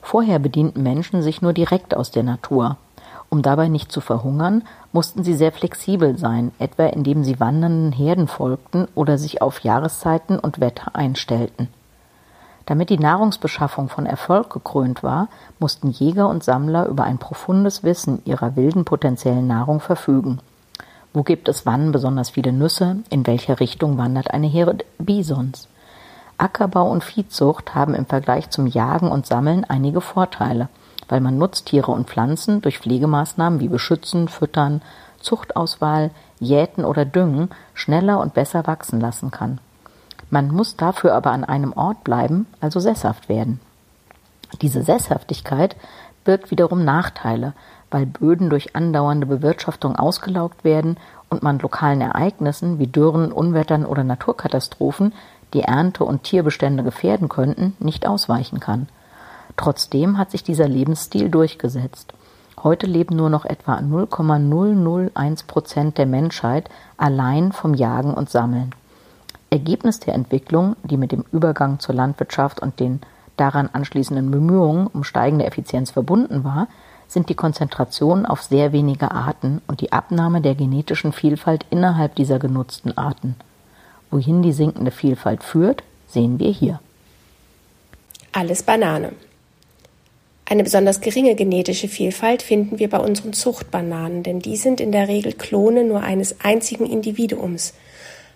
Vorher 0.00 0.38
bedienten 0.38 0.82
Menschen 0.82 1.22
sich 1.22 1.42
nur 1.42 1.52
direkt 1.52 1.94
aus 1.94 2.10
der 2.10 2.22
Natur. 2.22 2.78
Um 3.32 3.40
dabei 3.40 3.68
nicht 3.68 3.90
zu 3.90 4.02
verhungern, 4.02 4.62
mussten 4.92 5.24
sie 5.24 5.32
sehr 5.32 5.52
flexibel 5.52 6.18
sein, 6.18 6.52
etwa 6.58 6.84
indem 6.84 7.24
sie 7.24 7.40
wandernden 7.40 7.90
Herden 7.90 8.28
folgten 8.28 8.88
oder 8.94 9.16
sich 9.16 9.40
auf 9.40 9.60
Jahreszeiten 9.60 10.38
und 10.38 10.60
Wetter 10.60 10.94
einstellten. 10.94 11.68
Damit 12.66 12.90
die 12.90 12.98
Nahrungsbeschaffung 12.98 13.88
von 13.88 14.04
Erfolg 14.04 14.50
gekrönt 14.50 15.02
war, 15.02 15.28
mussten 15.58 15.88
Jäger 15.88 16.28
und 16.28 16.44
Sammler 16.44 16.84
über 16.88 17.04
ein 17.04 17.16
profundes 17.16 17.82
Wissen 17.82 18.20
ihrer 18.26 18.54
wilden 18.54 18.84
potenziellen 18.84 19.46
Nahrung 19.46 19.80
verfügen. 19.80 20.40
Wo 21.14 21.22
gibt 21.22 21.48
es 21.48 21.64
wann 21.64 21.90
besonders 21.90 22.28
viele 22.28 22.52
Nüsse? 22.52 22.98
In 23.08 23.26
welcher 23.26 23.60
Richtung 23.60 23.96
wandert 23.96 24.30
eine 24.30 24.46
Herde 24.46 24.84
Bisons? 24.98 25.68
Ackerbau 26.36 26.90
und 26.90 27.02
Viehzucht 27.02 27.74
haben 27.74 27.94
im 27.94 28.04
Vergleich 28.04 28.50
zum 28.50 28.66
Jagen 28.66 29.10
und 29.10 29.24
Sammeln 29.24 29.64
einige 29.64 30.02
Vorteile, 30.02 30.68
weil 31.08 31.20
man 31.20 31.38
Nutztiere 31.38 31.90
und 31.90 32.08
Pflanzen 32.08 32.62
durch 32.62 32.78
Pflegemaßnahmen 32.78 33.60
wie 33.60 33.68
Beschützen, 33.68 34.28
Füttern, 34.28 34.82
Zuchtauswahl, 35.20 36.10
Jäten 36.38 36.84
oder 36.84 37.04
Düngen 37.04 37.50
schneller 37.74 38.20
und 38.20 38.34
besser 38.34 38.66
wachsen 38.66 39.00
lassen 39.00 39.30
kann. 39.30 39.58
Man 40.30 40.48
muss 40.48 40.76
dafür 40.76 41.14
aber 41.14 41.30
an 41.30 41.44
einem 41.44 41.72
Ort 41.74 42.04
bleiben, 42.04 42.46
also 42.60 42.80
sesshaft 42.80 43.28
werden. 43.28 43.60
Diese 44.60 44.82
Sesshaftigkeit 44.82 45.76
birgt 46.24 46.50
wiederum 46.50 46.84
Nachteile, 46.84 47.54
weil 47.90 48.06
Böden 48.06 48.48
durch 48.50 48.74
andauernde 48.74 49.26
Bewirtschaftung 49.26 49.96
ausgelaugt 49.96 50.64
werden 50.64 50.96
und 51.28 51.42
man 51.42 51.58
lokalen 51.58 52.00
Ereignissen 52.00 52.78
wie 52.78 52.86
Dürren, 52.86 53.32
Unwettern 53.32 53.84
oder 53.84 54.04
Naturkatastrophen, 54.04 55.12
die 55.52 55.62
Ernte 55.62 56.04
und 56.04 56.22
Tierbestände 56.22 56.82
gefährden 56.82 57.28
könnten, 57.28 57.76
nicht 57.78 58.06
ausweichen 58.06 58.60
kann. 58.60 58.88
Trotzdem 59.56 60.18
hat 60.18 60.30
sich 60.30 60.42
dieser 60.42 60.68
Lebensstil 60.68 61.28
durchgesetzt. 61.28 62.12
Heute 62.62 62.86
leben 62.86 63.16
nur 63.16 63.30
noch 63.30 63.44
etwa 63.44 63.80
0,001 63.80 65.44
Prozent 65.44 65.98
der 65.98 66.06
Menschheit 66.06 66.68
allein 66.96 67.52
vom 67.52 67.74
Jagen 67.74 68.14
und 68.14 68.30
Sammeln. 68.30 68.72
Ergebnis 69.50 70.00
der 70.00 70.14
Entwicklung, 70.14 70.76
die 70.82 70.96
mit 70.96 71.12
dem 71.12 71.24
Übergang 71.32 71.78
zur 71.80 71.94
Landwirtschaft 71.94 72.60
und 72.60 72.80
den 72.80 73.00
daran 73.36 73.68
anschließenden 73.72 74.30
Bemühungen 74.30 74.86
um 74.86 75.04
steigende 75.04 75.44
Effizienz 75.44 75.90
verbunden 75.90 76.44
war, 76.44 76.68
sind 77.08 77.28
die 77.28 77.34
Konzentration 77.34 78.24
auf 78.24 78.42
sehr 78.42 78.72
wenige 78.72 79.10
Arten 79.10 79.60
und 79.66 79.80
die 79.80 79.92
Abnahme 79.92 80.40
der 80.40 80.54
genetischen 80.54 81.12
Vielfalt 81.12 81.66
innerhalb 81.68 82.14
dieser 82.14 82.38
genutzten 82.38 82.96
Arten. 82.96 83.36
Wohin 84.10 84.42
die 84.42 84.52
sinkende 84.52 84.90
Vielfalt 84.90 85.42
führt, 85.42 85.82
sehen 86.06 86.38
wir 86.38 86.50
hier. 86.50 86.80
Alles 88.32 88.62
Banane. 88.62 89.12
Eine 90.52 90.64
besonders 90.64 91.00
geringe 91.00 91.34
genetische 91.34 91.88
Vielfalt 91.88 92.42
finden 92.42 92.78
wir 92.78 92.90
bei 92.90 92.98
unseren 92.98 93.32
Zuchtbananen, 93.32 94.22
denn 94.22 94.38
die 94.38 94.58
sind 94.58 94.82
in 94.82 94.92
der 94.92 95.08
Regel 95.08 95.32
Klone 95.32 95.82
nur 95.82 96.02
eines 96.02 96.40
einzigen 96.42 96.84
Individuums– 96.84 97.72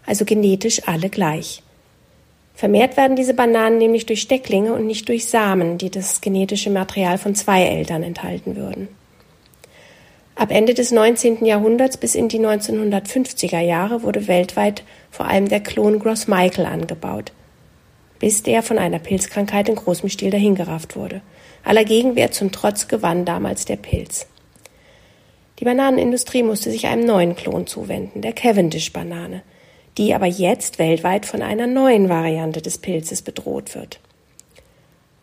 also 0.06 0.24
genetisch 0.24 0.88
alle 0.88 1.10
gleich. 1.10 1.62
Vermehrt 2.54 2.96
werden 2.96 3.16
diese 3.16 3.34
Bananen 3.34 3.76
nämlich 3.76 4.06
durch 4.06 4.22
Stecklinge 4.22 4.72
und 4.72 4.86
nicht 4.86 5.10
durch 5.10 5.26
Samen, 5.26 5.76
die 5.76 5.90
das 5.90 6.22
genetische 6.22 6.70
Material 6.70 7.18
von 7.18 7.34
zwei 7.34 7.64
Eltern 7.64 8.02
enthalten 8.02 8.56
würden. 8.56 8.88
Ab 10.36 10.50
Ende 10.50 10.72
des 10.72 10.92
19. 10.92 11.44
Jahrhunderts 11.44 11.98
bis 11.98 12.14
in 12.14 12.28
die 12.28 12.40
1950er 12.40 13.60
Jahre 13.60 14.02
wurde 14.02 14.26
weltweit 14.26 14.84
vor 15.10 15.26
allem 15.26 15.50
der 15.50 15.60
Klon 15.60 15.98
Gross 15.98 16.28
Michael 16.28 16.64
angebaut, 16.64 17.32
bis 18.20 18.42
der 18.42 18.62
von 18.62 18.78
einer 18.78 19.00
Pilzkrankheit 19.00 19.68
in 19.68 19.74
großem 19.74 20.08
Stil 20.08 20.30
dahingerafft 20.30 20.96
wurde. 20.96 21.20
Aller 21.66 21.84
Gegenwehr 21.84 22.30
zum 22.30 22.50
Trotz 22.50 22.88
gewann 22.88 23.26
damals 23.26 23.66
der 23.66 23.76
Pilz. 23.76 24.26
Die 25.58 25.64
Bananenindustrie 25.64 26.42
musste 26.42 26.70
sich 26.70 26.86
einem 26.86 27.04
neuen 27.04 27.36
Klon 27.36 27.66
zuwenden, 27.66 28.22
der 28.22 28.32
Cavendish-Banane– 28.32 29.42
die 29.98 30.14
aber 30.14 30.26
jetzt 30.26 30.78
weltweit 30.78 31.26
von 31.26 31.42
einer 31.42 31.66
neuen 31.66 32.08
Variante 32.08 32.60
des 32.60 32.78
Pilzes 32.78 33.22
bedroht 33.22 33.74
wird. 33.74 34.00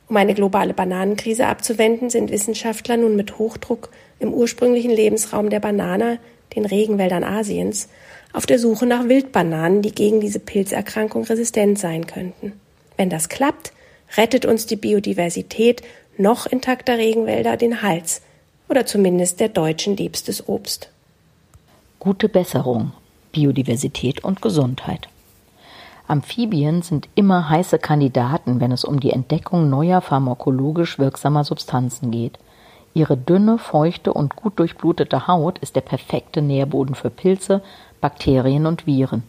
Um 0.09 0.17
eine 0.17 0.33
globale 0.33 0.73
Bananenkrise 0.73 1.47
abzuwenden, 1.47 2.09
sind 2.09 2.31
Wissenschaftler 2.31 2.97
nun 2.97 3.15
mit 3.15 3.37
Hochdruck 3.37 3.89
im 4.19 4.33
ursprünglichen 4.33 4.91
Lebensraum 4.91 5.49
der 5.49 5.59
Banane, 5.59 6.19
den 6.55 6.65
Regenwäldern 6.65 7.23
Asiens, 7.23 7.87
auf 8.31 8.45
der 8.45 8.59
Suche 8.59 8.85
nach 8.85 9.07
Wildbananen, 9.07 9.81
die 9.81 9.93
gegen 9.93 10.19
diese 10.19 10.39
Pilzerkrankung 10.39 11.23
resistent 11.23 11.79
sein 11.79 12.07
könnten. 12.07 12.53
Wenn 12.97 13.09
das 13.09 13.29
klappt, 13.29 13.73
rettet 14.17 14.45
uns 14.45 14.65
die 14.65 14.75
Biodiversität 14.75 15.81
noch 16.17 16.45
intakter 16.45 16.97
Regenwälder 16.97 17.57
den 17.57 17.81
Hals 17.81 18.21
oder 18.69 18.85
zumindest 18.85 19.39
der 19.39 19.49
deutschen 19.49 19.97
liebstes 19.97 20.47
Obst. 20.47 20.89
Gute 21.99 22.29
Besserung 22.29 22.91
Biodiversität 23.31 24.23
und 24.23 24.41
Gesundheit. 24.41 25.09
Amphibien 26.07 26.81
sind 26.81 27.09
immer 27.15 27.49
heiße 27.49 27.79
Kandidaten, 27.79 28.59
wenn 28.59 28.71
es 28.71 28.83
um 28.85 28.99
die 28.99 29.11
Entdeckung 29.11 29.69
neuer 29.69 30.01
pharmakologisch 30.01 30.99
wirksamer 30.99 31.43
Substanzen 31.43 32.11
geht. 32.11 32.37
Ihre 32.93 33.17
dünne, 33.17 33.57
feuchte 33.57 34.13
und 34.13 34.35
gut 34.35 34.59
durchblutete 34.59 35.27
Haut 35.27 35.57
ist 35.59 35.75
der 35.75 35.81
perfekte 35.81 36.41
Nährboden 36.41 36.93
für 36.93 37.09
Pilze, 37.09 37.63
Bakterien 38.01 38.67
und 38.67 38.85
Viren. 38.85 39.23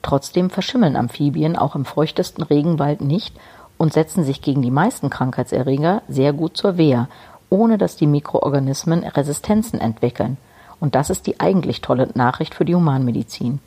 Trotzdem 0.00 0.48
verschimmeln 0.48 0.96
Amphibien 0.96 1.56
auch 1.56 1.74
im 1.74 1.84
feuchtesten 1.84 2.42
Regenwald 2.42 3.00
nicht 3.00 3.34
und 3.78 3.92
setzen 3.92 4.24
sich 4.24 4.42
gegen 4.42 4.62
die 4.62 4.70
meisten 4.70 5.10
Krankheitserreger 5.10 6.02
sehr 6.08 6.32
gut 6.32 6.56
zur 6.56 6.76
Wehr, 6.76 7.08
ohne 7.50 7.78
dass 7.78 7.96
die 7.96 8.06
Mikroorganismen 8.06 9.04
Resistenzen 9.04 9.80
entwickeln. 9.80 10.36
Und 10.80 10.94
das 10.94 11.10
ist 11.10 11.26
die 11.26 11.40
eigentlich 11.40 11.80
tolle 11.80 12.08
Nachricht 12.14 12.54
für 12.54 12.64
die 12.64 12.74
Humanmedizin. 12.74 13.60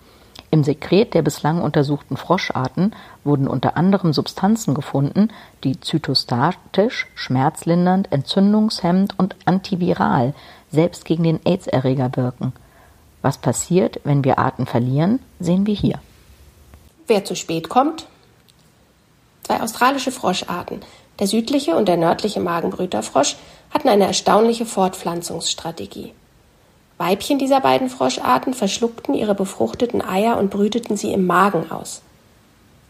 Im 0.51 0.63
Sekret 0.63 1.13
der 1.13 1.21
bislang 1.21 1.61
untersuchten 1.61 2.17
Froscharten 2.17 2.95
wurden 3.23 3.47
unter 3.47 3.77
anderem 3.77 4.13
Substanzen 4.13 4.73
gefunden, 4.73 5.29
die 5.63 5.79
zytostatisch, 5.79 7.07
schmerzlindernd, 7.13 8.11
entzündungshemmend 8.11 9.17
und 9.19 9.35
antiviral 9.45 10.33
selbst 10.71 11.05
gegen 11.05 11.23
den 11.23 11.39
AIDS-Erreger 11.45 12.11
wirken. 12.15 12.53
Was 13.21 13.37
passiert, 13.37 13.99
wenn 14.03 14.23
wir 14.23 14.39
Arten 14.39 14.65
verlieren, 14.65 15.19
sehen 15.39 15.67
wir 15.67 15.75
hier. 15.75 15.99
Wer 17.05 17.25
zu 17.25 17.35
spät 17.35 17.69
kommt? 17.69 18.07
Zwei 19.49 19.63
australische 19.63 20.11
Froscharten, 20.11 20.81
der 21.17 21.25
südliche 21.25 21.75
und 21.75 21.87
der 21.87 21.97
nördliche 21.97 22.39
Magenbrüterfrosch, 22.39 23.35
hatten 23.71 23.89
eine 23.89 24.05
erstaunliche 24.05 24.67
Fortpflanzungsstrategie. 24.67 26.13
Weibchen 26.99 27.39
dieser 27.39 27.59
beiden 27.59 27.89
Froscharten 27.89 28.53
verschluckten 28.53 29.15
ihre 29.15 29.33
befruchteten 29.33 30.03
Eier 30.03 30.37
und 30.37 30.51
brüteten 30.51 30.97
sie 30.97 31.11
im 31.13 31.25
Magen 31.25 31.71
aus. 31.71 32.03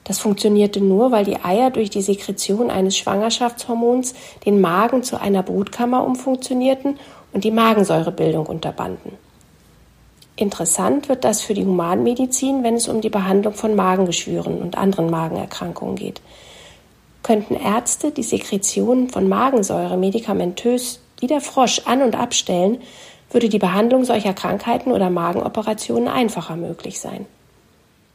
Das 0.03 0.19
funktionierte 0.19 0.81
nur, 0.81 1.13
weil 1.13 1.23
die 1.23 1.41
Eier 1.41 1.69
durch 1.69 1.91
die 1.91 2.01
Sekretion 2.01 2.69
eines 2.69 2.97
Schwangerschaftshormons 2.97 4.13
den 4.45 4.59
Magen 4.59 5.01
zu 5.01 5.17
einer 5.17 5.43
Brutkammer 5.43 6.03
umfunktionierten 6.03 6.99
und 7.31 7.45
die 7.45 7.51
Magensäurebildung 7.51 8.45
unterbanden. 8.47 9.13
Interessant 10.35 11.07
wird 11.07 11.23
das 11.23 11.41
für 11.41 11.53
die 11.53 11.65
Humanmedizin, 11.65 12.63
wenn 12.63 12.75
es 12.75 12.89
um 12.89 12.99
die 12.99 13.09
Behandlung 13.09 13.53
von 13.53 13.77
Magengeschwüren 13.77 14.61
und 14.61 14.77
anderen 14.77 15.09
Magenerkrankungen 15.09 15.95
geht. 15.95 16.19
Könnten 17.23 17.55
Ärzte 17.55 18.11
die 18.11 18.23
Sekretion 18.23 19.09
von 19.09 19.27
Magensäure 19.27 19.97
medikamentös 19.97 20.99
wie 21.19 21.27
der 21.27 21.41
Frosch 21.41 21.81
an- 21.85 22.01
und 22.01 22.15
abstellen, 22.15 22.79
würde 23.31 23.49
die 23.49 23.59
Behandlung 23.59 24.05
solcher 24.05 24.33
Krankheiten 24.33 24.91
oder 24.91 25.09
Magenoperationen 25.09 26.07
einfacher 26.07 26.55
möglich 26.55 26.99
sein. 26.99 27.25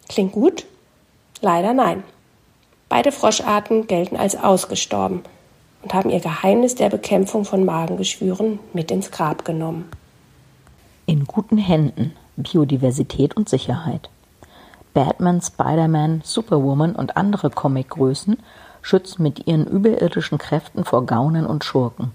Klingt 0.08 0.32
gut? 0.32 0.64
Leider 1.40 1.72
nein. 1.72 2.02
Beide 2.88 3.12
Froscharten 3.12 3.86
gelten 3.86 4.16
als 4.16 4.36
ausgestorben 4.36 5.22
und 5.82 5.94
haben 5.94 6.10
ihr 6.10 6.20
Geheimnis 6.20 6.74
der 6.74 6.88
Bekämpfung 6.88 7.44
von 7.44 7.64
Magengeschwüren 7.64 8.58
mit 8.72 8.90
ins 8.90 9.10
Grab 9.10 9.44
genommen. 9.44 9.88
In 11.06 11.26
guten 11.26 11.58
Händen 11.58 12.14
Biodiversität 12.36 13.36
und 13.36 13.48
Sicherheit. 13.48 14.10
Batman, 14.92 15.40
Spider-Man, 15.40 16.22
Superwoman 16.24 16.94
und 16.94 17.16
andere 17.16 17.50
Comicgrößen 17.50 18.38
schützen 18.84 19.22
mit 19.22 19.46
ihren 19.46 19.66
überirdischen 19.66 20.36
Kräften 20.36 20.84
vor 20.84 21.06
Gaunern 21.06 21.46
und 21.46 21.64
Schurken. 21.64 22.12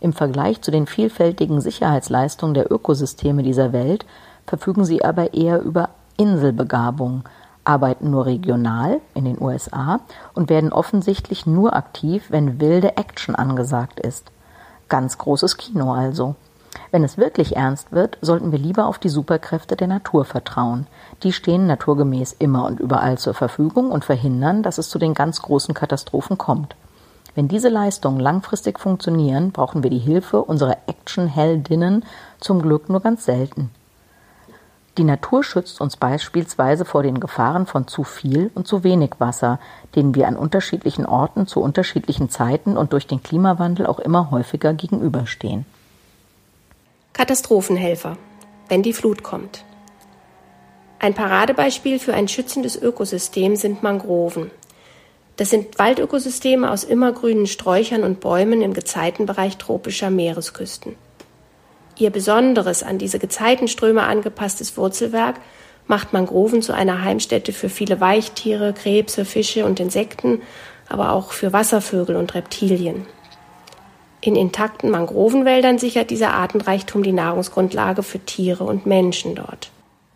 Im 0.00 0.12
Vergleich 0.12 0.60
zu 0.60 0.70
den 0.70 0.86
vielfältigen 0.86 1.62
Sicherheitsleistungen 1.62 2.52
der 2.52 2.70
Ökosysteme 2.70 3.42
dieser 3.42 3.72
Welt 3.72 4.04
verfügen 4.46 4.84
sie 4.84 5.02
aber 5.02 5.32
eher 5.32 5.62
über 5.62 5.88
Inselbegabung, 6.18 7.24
arbeiten 7.64 8.10
nur 8.10 8.26
regional 8.26 9.00
in 9.14 9.24
den 9.24 9.40
USA 9.40 10.00
und 10.34 10.50
werden 10.50 10.72
offensichtlich 10.74 11.46
nur 11.46 11.74
aktiv, 11.74 12.26
wenn 12.28 12.60
wilde 12.60 12.98
Action 12.98 13.34
angesagt 13.34 13.98
ist. 13.98 14.30
Ganz 14.90 15.16
großes 15.16 15.56
Kino 15.56 15.94
also. 15.94 16.36
Wenn 16.94 17.02
es 17.02 17.18
wirklich 17.18 17.56
ernst 17.56 17.90
wird, 17.90 18.18
sollten 18.20 18.52
wir 18.52 18.58
lieber 18.60 18.86
auf 18.86 19.00
die 19.00 19.08
Superkräfte 19.08 19.74
der 19.74 19.88
Natur 19.88 20.24
vertrauen. 20.24 20.86
Die 21.24 21.32
stehen 21.32 21.66
naturgemäß 21.66 22.36
immer 22.38 22.66
und 22.66 22.78
überall 22.78 23.18
zur 23.18 23.34
Verfügung 23.34 23.90
und 23.90 24.04
verhindern, 24.04 24.62
dass 24.62 24.78
es 24.78 24.90
zu 24.90 25.00
den 25.00 25.12
ganz 25.12 25.42
großen 25.42 25.74
Katastrophen 25.74 26.38
kommt. 26.38 26.76
Wenn 27.34 27.48
diese 27.48 27.68
Leistungen 27.68 28.20
langfristig 28.20 28.78
funktionieren, 28.78 29.50
brauchen 29.50 29.82
wir 29.82 29.90
die 29.90 29.98
Hilfe 29.98 30.40
unserer 30.40 30.76
Action-Heldinnen 30.86 32.04
zum 32.38 32.62
Glück 32.62 32.88
nur 32.88 33.00
ganz 33.00 33.24
selten. 33.24 33.70
Die 34.96 35.02
Natur 35.02 35.42
schützt 35.42 35.80
uns 35.80 35.96
beispielsweise 35.96 36.84
vor 36.84 37.02
den 37.02 37.18
Gefahren 37.18 37.66
von 37.66 37.88
zu 37.88 38.04
viel 38.04 38.52
und 38.54 38.68
zu 38.68 38.84
wenig 38.84 39.14
Wasser, 39.18 39.58
denen 39.96 40.14
wir 40.14 40.28
an 40.28 40.36
unterschiedlichen 40.36 41.06
Orten 41.06 41.48
zu 41.48 41.60
unterschiedlichen 41.60 42.30
Zeiten 42.30 42.76
und 42.76 42.92
durch 42.92 43.08
den 43.08 43.20
Klimawandel 43.20 43.88
auch 43.88 43.98
immer 43.98 44.30
häufiger 44.30 44.72
gegenüberstehen. 44.74 45.66
Katastrophenhelfer, 47.14 48.18
wenn 48.68 48.82
die 48.82 48.92
Flut 48.92 49.22
kommt. 49.22 49.64
Ein 50.98 51.14
Paradebeispiel 51.14 52.00
für 52.00 52.12
ein 52.12 52.26
schützendes 52.26 52.74
Ökosystem 52.74 53.54
sind 53.54 53.84
Mangroven. 53.84 54.50
Das 55.36 55.48
sind 55.48 55.78
Waldökosysteme 55.78 56.68
aus 56.68 56.82
immergrünen 56.82 57.46
Sträuchern 57.46 58.02
und 58.02 58.18
Bäumen 58.18 58.62
im 58.62 58.74
Gezeitenbereich 58.74 59.58
tropischer 59.58 60.10
Meeresküsten. 60.10 60.96
Ihr 61.96 62.10
besonderes, 62.10 62.82
an 62.82 62.98
diese 62.98 63.20
Gezeitenströme 63.20 64.02
angepasstes 64.02 64.76
Wurzelwerk 64.76 65.36
macht 65.86 66.12
Mangroven 66.12 66.62
zu 66.62 66.72
einer 66.72 67.04
Heimstätte 67.04 67.52
für 67.52 67.68
viele 67.68 68.00
Weichtiere, 68.00 68.72
Krebse, 68.72 69.24
Fische 69.24 69.66
und 69.66 69.78
Insekten, 69.78 70.42
aber 70.88 71.12
auch 71.12 71.30
für 71.30 71.52
Wasservögel 71.52 72.16
und 72.16 72.34
Reptilien. 72.34 73.06
In 74.24 74.36
intakten 74.36 74.90
Mangrovenwäldern 74.90 75.76
sichert 75.76 76.08
dieser 76.08 76.32
Artenreichtum 76.32 77.02
die 77.02 77.12
Nahrungsgrundlage 77.12 78.02
für 78.02 78.20
Tiere 78.20 78.64
und 78.64 78.86
Menschen 78.86 79.34
dort. 79.34 79.70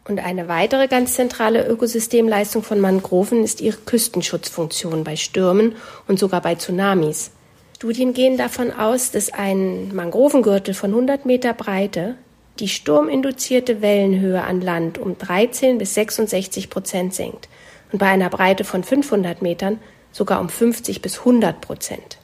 Und 0.09 0.19
eine 0.19 0.49
weitere 0.49 0.89
ganz 0.89 1.13
zentrale 1.13 1.69
Ökosystemleistung 1.69 2.63
von 2.63 2.81
Mangroven 2.81 3.45
ist 3.45 3.61
ihre 3.61 3.77
Küstenschutzfunktion 3.77 5.05
bei 5.05 5.17
Stürmen 5.17 5.77
und 6.07 6.19
sogar 6.19 6.41
bei 6.41 6.55
Tsunamis. 6.55 7.33
Studien 7.77 8.15
gehen 8.15 8.39
davon 8.39 8.73
aus, 8.73 9.11
dass 9.11 9.31
ein 9.31 9.95
Mangrovengürtel 9.95 10.73
von 10.73 10.89
100 10.89 11.27
Meter 11.27 11.53
Breite 11.53 12.15
die 12.61 12.69
sturminduzierte 12.69 13.83
Wellenhöhe 13.83 14.43
an 14.43 14.63
Land 14.63 14.97
um 14.97 15.19
13 15.19 15.77
bis 15.77 15.93
66 15.93 16.71
Prozent 16.71 17.13
senkt 17.13 17.51
und 17.93 17.99
bei 17.99 18.07
einer 18.07 18.31
Breite 18.31 18.65
von 18.65 18.83
500 18.83 19.43
Metern 19.43 19.79
sogar 20.13 20.41
um 20.41 20.49
50 20.49 21.03
bis 21.03 21.19
100 21.19 21.61
Prozent. 21.61 22.17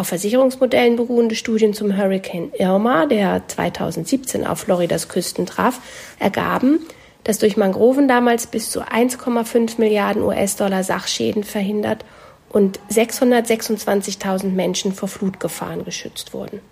Auf 0.00 0.08
Versicherungsmodellen 0.08 0.96
beruhende 0.96 1.34
Studien 1.34 1.74
zum 1.74 1.94
Hurricane 1.94 2.52
Irma, 2.58 3.04
der 3.04 3.46
2017 3.46 4.46
auf 4.46 4.60
Floridas 4.60 5.08
Küsten 5.08 5.44
traf, 5.44 5.78
ergaben, 6.18 6.78
dass 7.22 7.36
durch 7.36 7.58
Mangroven 7.58 8.08
damals 8.08 8.46
bis 8.46 8.70
zu 8.70 8.80
1,5 8.80 9.78
Milliarden 9.78 10.22
US-Dollar 10.22 10.84
Sachschäden 10.84 11.44
verhindert 11.44 12.06
und 12.48 12.80
626.000 12.90 14.46
Menschen 14.46 14.94
vor 14.94 15.10
Flutgefahren 15.10 15.84
geschützt 15.84 16.32
wurden. 16.32 16.62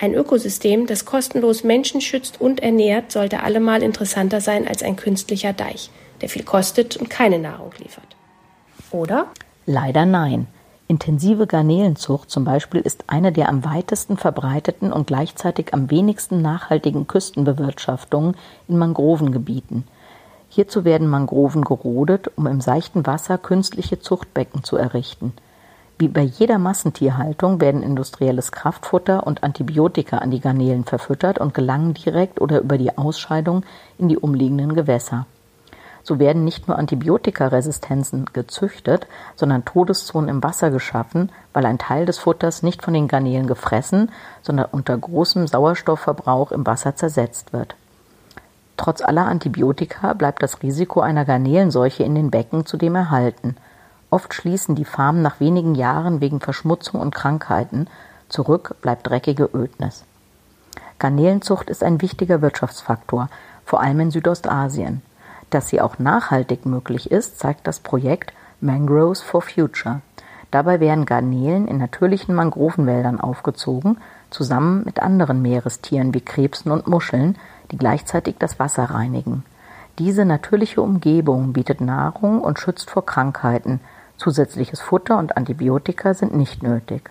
Ein 0.00 0.12
Ökosystem, 0.12 0.88
das 0.88 1.04
kostenlos 1.04 1.62
Menschen 1.62 2.00
schützt 2.00 2.40
und 2.40 2.58
ernährt, 2.58 3.12
sollte 3.12 3.44
allemal 3.44 3.84
interessanter 3.84 4.40
sein 4.40 4.66
als 4.66 4.82
ein 4.82 4.96
künstlicher 4.96 5.52
Deich, 5.52 5.90
der 6.22 6.28
viel 6.28 6.42
kostet 6.42 6.96
und 6.96 7.08
keine 7.08 7.38
Nahrung 7.38 7.70
liefert. 7.78 8.16
Oder? 8.90 9.28
Leider 9.64 10.06
nein. 10.06 10.48
Intensive 10.90 11.46
Garnelenzucht 11.46 12.30
zum 12.30 12.44
Beispiel 12.44 12.80
ist 12.80 13.04
eine 13.06 13.32
der 13.32 13.48
am 13.48 13.64
weitesten 13.64 14.16
verbreiteten 14.16 14.92
und 14.92 15.06
gleichzeitig 15.06 15.72
am 15.72 15.90
wenigsten 15.90 16.42
nachhaltigen 16.42 17.06
Küstenbewirtschaftungen 17.06 18.36
in 18.68 18.76
Mangrovengebieten– 18.76 19.84
Hierzu 20.52 20.84
werden 20.84 21.06
Mangroven 21.06 21.62
gerodet, 21.62 22.32
um 22.34 22.48
im 22.48 22.60
seichten 22.60 23.06
Wasser 23.06 23.38
künstliche 23.38 24.00
Zuchtbecken 24.00 24.64
zu 24.64 24.76
errichten. 24.76 25.32
Wie 25.96 26.08
bei 26.08 26.22
jeder 26.22 26.58
Massentierhaltung 26.58 27.60
werden 27.60 27.84
industrielles 27.84 28.50
Kraftfutter 28.50 29.28
und 29.28 29.44
Antibiotika 29.44 30.18
an 30.18 30.32
die 30.32 30.40
Garnelen 30.40 30.84
verfüttert 30.84 31.38
und 31.38 31.54
gelangen 31.54 31.94
direkt 31.94 32.40
oder 32.40 32.60
über 32.60 32.78
die 32.78 32.98
Ausscheidung 32.98 33.64
in 33.96 34.08
die 34.08 34.18
umliegenden 34.18 34.74
Gewässer. 34.74 35.26
So 36.02 36.18
werden 36.18 36.44
nicht 36.44 36.66
nur 36.66 36.78
Antibiotikaresistenzen 36.78 38.26
gezüchtet, 38.32 39.06
sondern 39.36 39.64
Todeszonen 39.64 40.30
im 40.30 40.42
Wasser 40.42 40.70
geschaffen, 40.70 41.30
weil 41.52 41.66
ein 41.66 41.78
Teil 41.78 42.06
des 42.06 42.18
Futters 42.18 42.62
nicht 42.62 42.82
von 42.82 42.94
den 42.94 43.08
Garnelen 43.08 43.46
gefressen, 43.46 44.10
sondern 44.42 44.66
unter 44.72 44.96
großem 44.96 45.46
Sauerstoffverbrauch 45.46 46.52
im 46.52 46.66
Wasser 46.66 46.96
zersetzt 46.96 47.52
wird. 47.52 47.74
Trotz 48.76 49.02
aller 49.02 49.26
Antibiotika 49.26 50.14
bleibt 50.14 50.42
das 50.42 50.62
Risiko 50.62 51.00
einer 51.00 51.26
Garnelenseuche 51.26 52.02
in 52.02 52.14
den 52.14 52.30
Becken 52.30 52.64
zudem 52.64 52.94
erhalten. 52.94 53.56
Oft 54.08 54.32
schließen 54.32 54.74
die 54.74 54.86
Farmen 54.86 55.20
nach 55.20 55.38
wenigen 55.38 55.74
Jahren 55.74 56.22
wegen 56.22 56.40
Verschmutzung 56.40 56.98
und 56.98 57.14
Krankheiten. 57.14 57.88
Zurück 58.30 58.76
bleibt 58.80 59.06
dreckige 59.06 59.50
Ödnis. 59.54 60.04
Garnelenzucht 60.98 61.68
ist 61.68 61.84
ein 61.84 62.00
wichtiger 62.00 62.40
Wirtschaftsfaktor, 62.40 63.28
vor 63.66 63.80
allem 63.80 64.00
in 64.00 64.10
Südostasien. 64.10 65.02
Dass 65.50 65.68
sie 65.68 65.80
auch 65.80 65.98
nachhaltig 65.98 66.64
möglich 66.64 67.10
ist, 67.10 67.38
zeigt 67.38 67.66
das 67.66 67.80
Projekt 67.80 68.32
Mangroves 68.60 69.20
for 69.20 69.42
Future. 69.42 70.00
Dabei 70.50 70.80
werden 70.80 71.06
Garnelen 71.06 71.68
in 71.68 71.78
natürlichen 71.78 72.34
Mangrovenwäldern 72.34 73.20
aufgezogen, 73.20 73.98
zusammen 74.30 74.82
mit 74.84 75.00
anderen 75.00 75.42
Meerestieren 75.42 76.14
wie 76.14 76.20
Krebsen 76.20 76.72
und 76.72 76.86
Muscheln, 76.86 77.36
die 77.70 77.78
gleichzeitig 77.78 78.36
das 78.38 78.58
Wasser 78.58 78.84
reinigen. 78.84 79.44
Diese 79.98 80.24
natürliche 80.24 80.82
Umgebung 80.82 81.52
bietet 81.52 81.80
Nahrung 81.80 82.40
und 82.40 82.58
schützt 82.58 82.90
vor 82.90 83.04
Krankheiten. 83.04 83.80
Zusätzliches 84.16 84.80
Futter 84.80 85.18
und 85.18 85.36
Antibiotika 85.36 86.14
sind 86.14 86.34
nicht 86.34 86.62
nötig. 86.62 87.10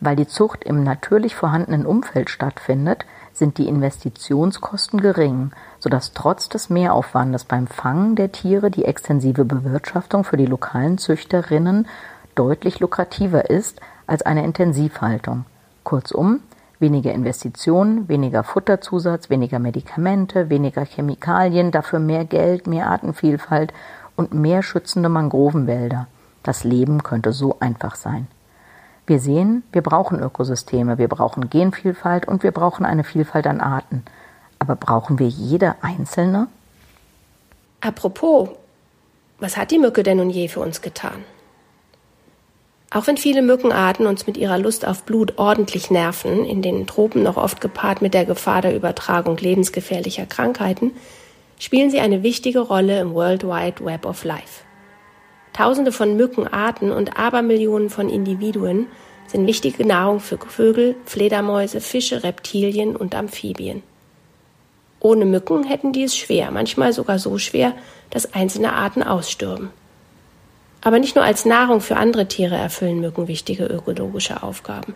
Weil 0.00 0.16
die 0.16 0.26
Zucht 0.26 0.64
im 0.64 0.84
natürlich 0.84 1.34
vorhandenen 1.34 1.86
Umfeld 1.86 2.30
stattfindet, 2.30 3.04
sind 3.34 3.58
die 3.58 3.68
Investitionskosten 3.68 5.00
gering, 5.00 5.50
sodass 5.78 6.12
trotz 6.12 6.48
des 6.48 6.70
Mehraufwandes 6.70 7.44
beim 7.44 7.66
Fangen 7.66 8.16
der 8.16 8.32
Tiere 8.32 8.70
die 8.70 8.86
extensive 8.86 9.44
Bewirtschaftung 9.44 10.24
für 10.24 10.38
die 10.38 10.46
lokalen 10.46 10.96
Züchterinnen 10.96 11.86
deutlich 12.34 12.80
lukrativer 12.80 13.50
ist 13.50 13.80
als 14.06 14.22
eine 14.22 14.44
Intensivhaltung. 14.44 15.44
Kurzum, 15.82 16.40
Weniger 16.80 17.12
Investitionen, 17.12 18.08
weniger 18.08 18.42
Futterzusatz, 18.42 19.30
weniger 19.30 19.58
Medikamente, 19.58 20.50
weniger 20.50 20.84
Chemikalien, 20.84 21.70
dafür 21.70 22.00
mehr 22.00 22.24
Geld, 22.24 22.66
mehr 22.66 22.90
Artenvielfalt 22.90 23.72
und 24.16 24.34
mehr 24.34 24.62
schützende 24.62 25.08
Mangrovenwälder. 25.08 26.08
Das 26.42 26.64
Leben 26.64 27.02
könnte 27.02 27.32
so 27.32 27.56
einfach 27.60 27.94
sein. 27.94 28.26
Wir 29.06 29.18
sehen, 29.18 29.62
wir 29.72 29.82
brauchen 29.82 30.20
Ökosysteme, 30.20 30.96
wir 30.96 31.08
brauchen 31.08 31.50
Genvielfalt 31.50 32.26
und 32.26 32.42
wir 32.42 32.52
brauchen 32.52 32.86
eine 32.86 33.04
Vielfalt 33.04 33.46
an 33.46 33.60
Arten. 33.60 34.04
Aber 34.58 34.76
brauchen 34.76 35.18
wir 35.18 35.28
jede 35.28 35.74
einzelne? 35.82 36.48
Apropos, 37.82 38.48
was 39.40 39.58
hat 39.58 39.70
die 39.70 39.78
Mücke 39.78 40.02
denn 40.02 40.16
nun 40.16 40.30
je 40.30 40.48
für 40.48 40.60
uns 40.60 40.80
getan? 40.80 41.24
Auch 42.90 43.06
wenn 43.06 43.16
viele 43.16 43.42
Mückenarten 43.42 44.06
uns 44.06 44.26
mit 44.26 44.36
ihrer 44.36 44.56
Lust 44.56 44.86
auf 44.86 45.02
Blut 45.02 45.36
ordentlich 45.36 45.90
nerven, 45.90 46.44
in 46.44 46.62
den 46.62 46.86
Tropen 46.86 47.24
noch 47.24 47.36
oft 47.36 47.60
gepaart 47.60 48.00
mit 48.00 48.14
der 48.14 48.24
Gefahr 48.24 48.62
der 48.62 48.74
Übertragung 48.74 49.36
lebensgefährlicher 49.36 50.26
Krankheiten, 50.26 50.92
spielen 51.58 51.90
sie 51.90 52.00
eine 52.00 52.22
wichtige 52.22 52.60
Rolle 52.60 53.00
im 53.00 53.12
World 53.12 53.44
Wide 53.44 53.84
Web 53.84 54.06
of 54.06 54.24
Life. 54.24 54.62
Tausende 55.54 55.92
von 55.92 56.16
Mückenarten 56.16 56.90
und 56.90 57.16
Abermillionen 57.16 57.88
von 57.88 58.10
Individuen 58.10 58.88
sind 59.28 59.46
wichtige 59.46 59.86
Nahrung 59.86 60.18
für 60.18 60.36
Vögel, 60.36 60.96
Fledermäuse, 61.06 61.80
Fische, 61.80 62.24
Reptilien 62.24 62.96
und 62.96 63.14
Amphibien. 63.14 63.84
Ohne 64.98 65.24
Mücken 65.24 65.62
hätten 65.62 65.92
die 65.92 66.02
es 66.02 66.16
schwer, 66.16 66.50
manchmal 66.50 66.92
sogar 66.92 67.20
so 67.20 67.38
schwer, 67.38 67.72
dass 68.10 68.34
einzelne 68.34 68.72
Arten 68.72 69.04
ausstürben. 69.04 69.70
Aber 70.80 70.98
nicht 70.98 71.14
nur 71.14 71.24
als 71.24 71.44
Nahrung 71.44 71.80
für 71.80 71.96
andere 71.96 72.26
Tiere 72.26 72.56
erfüllen 72.56 73.00
Mücken 73.00 73.28
wichtige 73.28 73.64
ökologische 73.64 74.42
Aufgaben. 74.42 74.94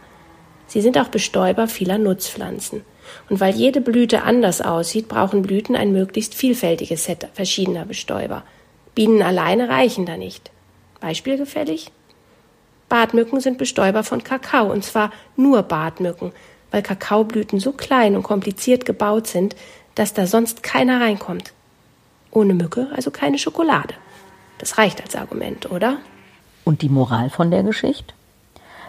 Sie 0.66 0.80
sind 0.80 0.98
auch 0.98 1.08
Bestäuber 1.08 1.68
vieler 1.68 1.98
Nutzpflanzen. 1.98 2.82
Und 3.30 3.40
weil 3.40 3.54
jede 3.54 3.80
Blüte 3.80 4.22
anders 4.22 4.60
aussieht, 4.60 5.08
brauchen 5.08 5.42
Blüten 5.42 5.76
ein 5.76 5.92
möglichst 5.92 6.34
vielfältiges 6.34 7.04
Set 7.04 7.28
verschiedener 7.32 7.86
Bestäuber. 7.86 8.42
Bienen 8.98 9.22
alleine 9.22 9.68
reichen 9.68 10.06
da 10.06 10.16
nicht. 10.16 10.50
Beispielgefällig? 10.98 11.92
Bartmücken 12.88 13.38
sind 13.38 13.56
Bestäuber 13.56 14.02
von 14.02 14.24
Kakao, 14.24 14.72
und 14.72 14.84
zwar 14.84 15.12
nur 15.36 15.62
Bartmücken, 15.62 16.32
weil 16.72 16.82
Kakaoblüten 16.82 17.60
so 17.60 17.70
klein 17.70 18.16
und 18.16 18.24
kompliziert 18.24 18.84
gebaut 18.84 19.28
sind, 19.28 19.54
dass 19.94 20.14
da 20.14 20.26
sonst 20.26 20.64
keiner 20.64 21.00
reinkommt. 21.00 21.52
Ohne 22.32 22.54
Mücke 22.54 22.88
also 22.92 23.12
keine 23.12 23.38
Schokolade. 23.38 23.94
Das 24.58 24.78
reicht 24.78 25.00
als 25.00 25.14
Argument, 25.14 25.70
oder? 25.70 25.98
Und 26.64 26.82
die 26.82 26.88
Moral 26.88 27.30
von 27.30 27.52
der 27.52 27.62
Geschichte? 27.62 28.14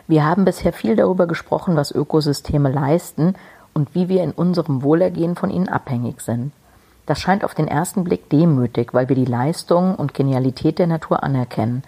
Wir 0.08 0.26
haben 0.26 0.44
bisher 0.44 0.74
viel 0.74 0.96
darüber 0.96 1.28
gesprochen, 1.28 1.76
was 1.76 1.92
Ökosysteme 1.92 2.72
leisten 2.72 3.36
und 3.76 3.94
wie 3.94 4.10
wir 4.10 4.24
in 4.24 4.32
unserem 4.32 4.82
Wohlergehen 4.82 5.36
von 5.36 5.52
ihnen 5.52 5.70
abhängig 5.70 6.22
sind. 6.22 6.52
Das 7.10 7.20
scheint 7.20 7.44
auf 7.44 7.56
den 7.56 7.68
ersten 7.68 8.04
Blick 8.04 8.30
demütig, 8.30 8.94
weil 8.94 9.10
wir 9.10 9.16
die 9.16 9.26
Leistung 9.26 9.96
und 9.96 10.14
Genialität 10.14 10.78
der 10.78 10.86
Natur 10.86 11.24
anerkennen. 11.24 11.82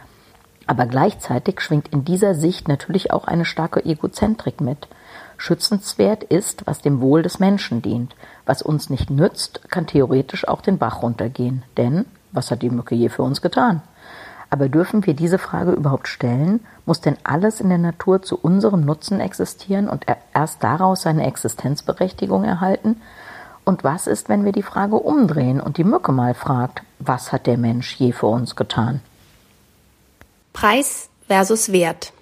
Aber 0.66 0.88
gleichzeitig 0.88 1.62
schwingt 1.62 1.90
in 1.90 2.04
dieser 2.04 2.34
Sicht 2.34 2.68
natürlich 2.68 3.14
auch 3.14 3.26
eine 3.26 3.46
starke 3.46 3.86
Egozentrik 3.86 4.62
mit. 4.62 4.88
Schützenswert 5.38 6.24
ist, 6.24 6.66
was 6.66 6.82
dem 6.82 7.02
Wohl 7.02 7.22
des 7.22 7.38
Menschen 7.38 7.84
dient. 7.84 8.16
Was 8.48 8.64
uns 8.64 8.90
nicht 8.90 9.12
nützt, 9.12 9.70
kann 9.70 9.86
theoretisch 9.86 10.48
auch 10.48 10.62
den 10.62 10.80
Bach 10.80 11.04
runtergehen. 11.04 11.62
Denn 11.78 12.06
was 12.32 12.50
hat 12.50 12.64
die 12.64 12.72
Mücke 12.72 12.96
je 12.96 13.10
für 13.10 13.22
uns 13.22 13.44
getan? 13.44 13.84
Aber 14.50 14.70
dürfen 14.70 15.06
wir 15.06 15.14
diese 15.14 15.38
Frage 15.38 15.74
überhaupt 15.74 16.08
stellen? 16.08 16.62
Muss 16.88 17.00
denn 17.00 17.18
alles 17.24 17.62
in 17.62 17.70
der 17.70 17.78
Natur 17.78 18.24
zu 18.24 18.40
unserem 18.40 18.84
Nutzen 18.86 19.20
existieren 19.20 19.88
und 19.88 20.04
erst 20.34 20.64
daraus 20.64 21.04
seine 21.04 21.28
Existenzberechtigung 21.28 22.44
erhalten? 22.44 23.00
Und 23.64 23.84
was 23.84 24.08
ist, 24.08 24.30
wenn 24.30 24.44
wir 24.46 24.52
die 24.52 24.64
Frage 24.64 24.96
umdrehen 24.96 25.62
und 25.62 25.78
die 25.78 25.84
Mücke 25.84 26.12
mal 26.12 26.34
fragt, 26.34 26.82
was 27.00 27.32
hat 27.32 27.48
der 27.48 27.58
Mensch 27.58 27.96
je 27.96 28.12
für 28.12 28.28
uns 28.28 28.56
getan? 28.56 29.02
Preis 30.54 31.10
versus 31.28 31.72
Wert. 31.72 32.14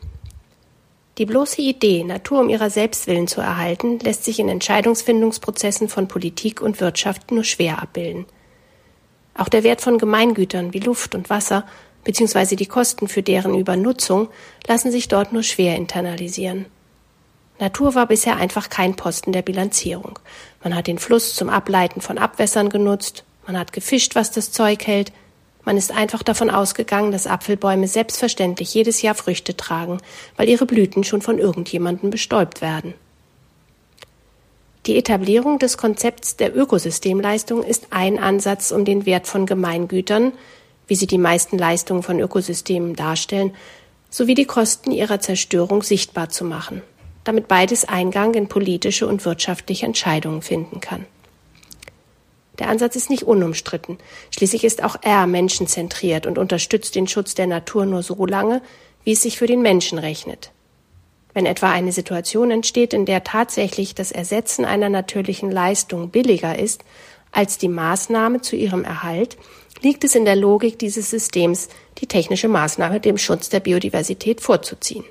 Die 1.17 1.25
bloße 1.25 1.61
Idee, 1.61 2.03
Natur 2.03 2.39
um 2.39 2.49
ihrer 2.49 2.69
Selbstwillen 2.69 3.27
zu 3.27 3.41
erhalten, 3.41 3.99
lässt 3.99 4.23
sich 4.23 4.39
in 4.39 4.47
Entscheidungsfindungsprozessen 4.47 5.89
von 5.89 6.07
Politik 6.07 6.61
und 6.61 6.79
Wirtschaft 6.79 7.31
nur 7.31 7.43
schwer 7.43 7.81
abbilden. 7.81 8.25
Auch 9.33 9.49
der 9.49 9.63
Wert 9.63 9.81
von 9.81 9.97
Gemeingütern 9.97 10.73
wie 10.73 10.79
Luft 10.79 11.15
und 11.15 11.29
Wasser 11.29 11.65
bzw. 12.03 12.55
die 12.55 12.67
Kosten 12.67 13.07
für 13.07 13.23
deren 13.23 13.55
Übernutzung 13.55 14.29
lassen 14.67 14.91
sich 14.91 15.07
dort 15.07 15.33
nur 15.33 15.43
schwer 15.43 15.75
internalisieren. 15.75 16.65
Natur 17.59 17.93
war 17.95 18.07
bisher 18.07 18.37
einfach 18.37 18.69
kein 18.69 18.95
Posten 18.95 19.31
der 19.31 19.41
Bilanzierung. 19.41 20.17
Man 20.63 20.75
hat 20.75 20.87
den 20.87 20.97
Fluss 20.97 21.35
zum 21.35 21.49
Ableiten 21.49 22.01
von 22.01 22.17
Abwässern 22.17 22.69
genutzt, 22.69 23.23
man 23.45 23.57
hat 23.57 23.73
gefischt, 23.73 24.15
was 24.15 24.31
das 24.31 24.51
Zeug 24.51 24.85
hält, 24.85 25.11
man 25.65 25.77
ist 25.77 25.91
einfach 25.91 26.23
davon 26.23 26.49
ausgegangen, 26.49 27.11
dass 27.11 27.27
Apfelbäume 27.27 27.87
selbstverständlich 27.87 28.73
jedes 28.73 29.01
Jahr 29.01 29.15
Früchte 29.15 29.55
tragen, 29.57 29.99
weil 30.37 30.49
ihre 30.49 30.65
Blüten 30.65 31.03
schon 31.03 31.21
von 31.21 31.37
irgendjemandem 31.37 32.09
bestäubt 32.09 32.61
werden. 32.61 32.93
Die 34.85 34.97
Etablierung 34.97 35.59
des 35.59 35.77
Konzepts 35.77 36.37
der 36.37 36.55
Ökosystemleistung 36.55 37.63
ist 37.63 37.87
ein 37.91 38.17
Ansatz, 38.17 38.71
um 38.71 38.85
den 38.85 39.05
Wert 39.05 39.27
von 39.27 39.45
Gemeingütern, 39.45 40.31
wie 40.87 40.95
sie 40.95 41.07
die 41.07 41.17
meisten 41.17 41.57
Leistungen 41.57 42.01
von 42.01 42.19
Ökosystemen 42.19 42.95
darstellen, 42.95 43.53
sowie 44.09 44.33
die 44.33 44.45
Kosten 44.45 44.91
ihrer 44.91 45.19
Zerstörung 45.19 45.83
sichtbar 45.83 46.29
zu 46.29 46.45
machen, 46.45 46.81
damit 47.23 47.47
beides 47.47 47.85
Eingang 47.85 48.33
in 48.33 48.47
politische 48.47 49.07
und 49.07 49.25
wirtschaftliche 49.25 49.85
Entscheidungen 49.85 50.41
finden 50.41 50.79
kann. 50.79 51.05
Der 52.59 52.67
Ansatz 52.67 52.95
ist 52.95 53.09
nicht 53.09 53.23
unumstritten. 53.23 53.97
Schließlich 54.31 54.65
ist 54.65 54.83
auch 54.83 54.97
er 55.01 55.27
menschenzentriert 55.27 56.27
und 56.27 56.37
unterstützt 56.37 56.95
den 56.95 57.07
Schutz 57.07 57.33
der 57.33 57.47
Natur 57.47 57.85
nur 57.85 58.03
so 58.03 58.25
lange, 58.25 58.61
wie 59.03 59.13
es 59.13 59.21
sich 59.21 59.37
für 59.37 59.47
den 59.47 59.61
Menschen 59.61 59.97
rechnet. 59.97 60.51
Wenn 61.33 61.45
etwa 61.45 61.71
eine 61.71 61.91
Situation 61.91 62.51
entsteht, 62.51 62.93
in 62.93 63.05
der 63.05 63.23
tatsächlich 63.23 63.95
das 63.95 64.11
Ersetzen 64.11 64.65
einer 64.65 64.89
natürlichen 64.89 65.51
Leistung 65.51 66.09
billiger 66.09 66.57
ist 66.59 66.83
als 67.31 67.57
die 67.57 67.69
Maßnahme 67.69 68.41
zu 68.41 68.55
ihrem 68.55 68.83
Erhalt, 68.83 69.37
liegt 69.81 70.03
es 70.03 70.15
in 70.15 70.25
der 70.25 70.35
Logik 70.35 70.79
dieses 70.79 71.09
Systems, 71.09 71.69
die 71.99 72.07
technische 72.07 72.47
Maßnahme 72.47 72.99
dem 72.99 73.17
Schutz 73.17 73.49
der 73.49 73.59
Biodiversität 73.59 74.41
vorzuziehen. 74.41 75.05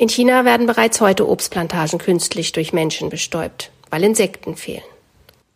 In 0.00 0.08
China 0.08 0.44
werden 0.44 0.68
bereits 0.68 1.00
heute 1.00 1.28
Obstplantagen 1.28 1.98
künstlich 1.98 2.52
durch 2.52 2.72
Menschen 2.72 3.10
bestäubt, 3.10 3.72
weil 3.90 4.04
Insekten 4.04 4.54
fehlen. 4.54 4.84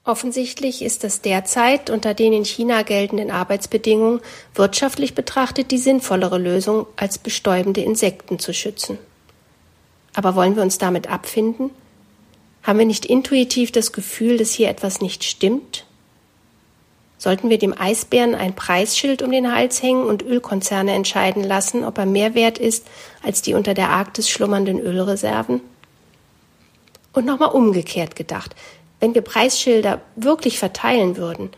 Offensichtlich 0.05 0.83
ist 0.83 1.05
das 1.05 1.21
derzeit 1.21 1.91
unter 1.91 2.13
den 2.13 2.33
in 2.33 2.45
China 2.45 2.83
geltenden 2.83 3.31
Arbeitsbedingungen 3.31 4.21
wirtschaftlich 4.57 5.15
betrachtet 5.15 5.71
die 5.71 5.79
sinnvollere 5.79 6.39
Lösung, 6.39 6.87
als 6.97 7.19
bestäubende 7.19 7.83
Insekten 7.83 8.41
zu 8.41 8.53
schützen. 8.53 8.99
Aber 10.13 10.35
wollen 10.35 10.57
wir 10.57 10.65
uns 10.65 10.77
damit 10.77 11.09
abfinden? 11.09 11.71
Haben 12.65 12.81
wir 12.81 12.87
nicht 12.87 13.07
intuitiv 13.07 13.71
das 13.71 13.93
Gefühl, 13.93 14.39
dass 14.39 14.51
hier 14.51 14.69
etwas 14.69 15.01
nicht 15.01 15.23
stimmt? 15.23 15.87
Sollten 17.23 17.51
wir 17.51 17.59
dem 17.59 17.73
Eisbären 17.79 18.35
ein 18.35 18.57
Preisschild 18.57 19.23
um 19.23 19.31
den 19.31 19.55
Hals 19.55 19.81
hängen 19.81 20.07
und 20.07 20.25
Ölkonzerne 20.25 20.93
entscheiden 20.93 21.45
lassen, 21.45 21.85
ob 21.85 21.97
er 21.99 22.05
mehr 22.05 22.35
wert 22.35 22.59
ist 22.59 22.85
als 23.23 23.43
die 23.43 23.55
unter 23.55 23.75
der 23.75 23.91
Arktis 23.91 24.29
schlummernden 24.29 24.81
Ölreserven? 24.81 25.61
Und 27.13 27.25
nochmal 27.25 27.51
umgekehrt 27.51 28.17
gedacht, 28.17 28.57
wenn 28.99 29.15
wir 29.15 29.23
Preisschilder 29.23 30.01
wirklich 30.17 30.59
verteilen 30.59 31.17
würden, 31.17 31.51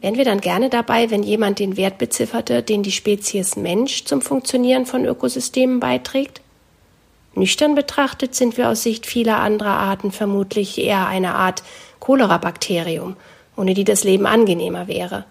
wären 0.00 0.16
wir 0.16 0.24
dann 0.24 0.40
gerne 0.40 0.70
dabei, 0.70 1.10
wenn 1.10 1.24
jemand 1.24 1.58
den 1.58 1.76
Wert 1.76 1.98
bezifferte, 1.98 2.62
den 2.62 2.84
die 2.84 2.92
Spezies 2.92 3.56
Mensch 3.56 4.04
zum 4.04 4.22
Funktionieren 4.22 4.86
von 4.86 5.04
Ökosystemen 5.04 5.80
beiträgt? 5.80 6.42
Nüchtern 7.34 7.74
betrachtet 7.74 8.36
sind 8.36 8.56
wir 8.56 8.68
aus 8.68 8.84
Sicht 8.84 9.04
vieler 9.04 9.40
anderer 9.40 9.78
Arten 9.78 10.12
vermutlich 10.12 10.78
eher 10.78 11.08
eine 11.08 11.34
Art 11.34 11.64
Cholera-Bakterium 11.98 13.16
ohne 13.58 13.74
die 13.74 13.84
das 13.84 14.04
Leben 14.04 14.26
angenehmer 14.26 14.86
wäre. 14.86 15.24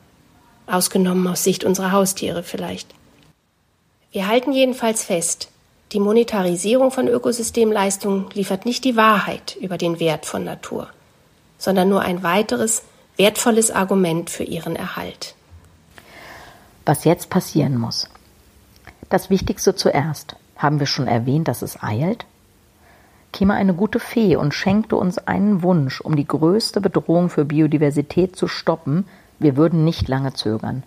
Ausgenommen 0.68 1.26
aus 1.28 1.44
Sicht 1.44 1.64
unserer 1.64 1.94
Haustiere 1.94 2.44
vielleicht. 2.44 2.94
Wir 4.12 4.28
halten 4.28 4.52
jedenfalls 4.52 5.04
fest, 5.04 5.50
die 5.94 6.02
Monetarisierung 6.02 6.92
von 6.92 7.08
Ökosystemleistungen 7.08 8.30
liefert 8.34 8.66
nicht 8.66 8.84
die 8.84 8.98
Wahrheit 8.98 9.56
über 9.62 9.78
den 9.78 10.02
Wert 10.02 10.26
von 10.26 10.44
Natur, 10.44 10.90
sondern 11.58 11.88
nur 11.88 12.02
ein 12.02 12.24
weiteres, 12.24 12.84
wertvolles 13.16 13.72
Argument 13.72 14.30
für 14.30 14.44
ihren 14.44 14.76
Erhalt. 14.76 15.34
Was 16.86 17.06
jetzt 17.06 17.30
passieren 17.30 17.78
muss. 17.78 18.10
Das 19.10 19.30
Wichtigste 19.30 19.76
zuerst. 19.76 20.36
Haben 20.58 20.80
wir 20.80 20.88
schon 20.88 21.08
erwähnt, 21.08 21.48
dass 21.48 21.62
es 21.62 21.82
eilt? 21.82 22.26
Käme 23.34 23.54
eine 23.54 23.74
gute 23.74 24.00
Fee 24.00 24.36
und 24.36 24.54
schenkte 24.54 24.96
uns 24.96 25.18
einen 25.18 25.62
Wunsch, 25.64 26.02
um 26.02 26.16
die 26.16 26.28
größte 26.28 26.82
Bedrohung 26.82 27.30
für 27.30 27.46
Biodiversität 27.46 28.36
zu 28.36 28.48
stoppen, 28.48 29.06
wir 29.40 29.56
würden 29.56 29.84
nicht 29.84 30.08
lange 30.08 30.34
zögern. 30.34 30.84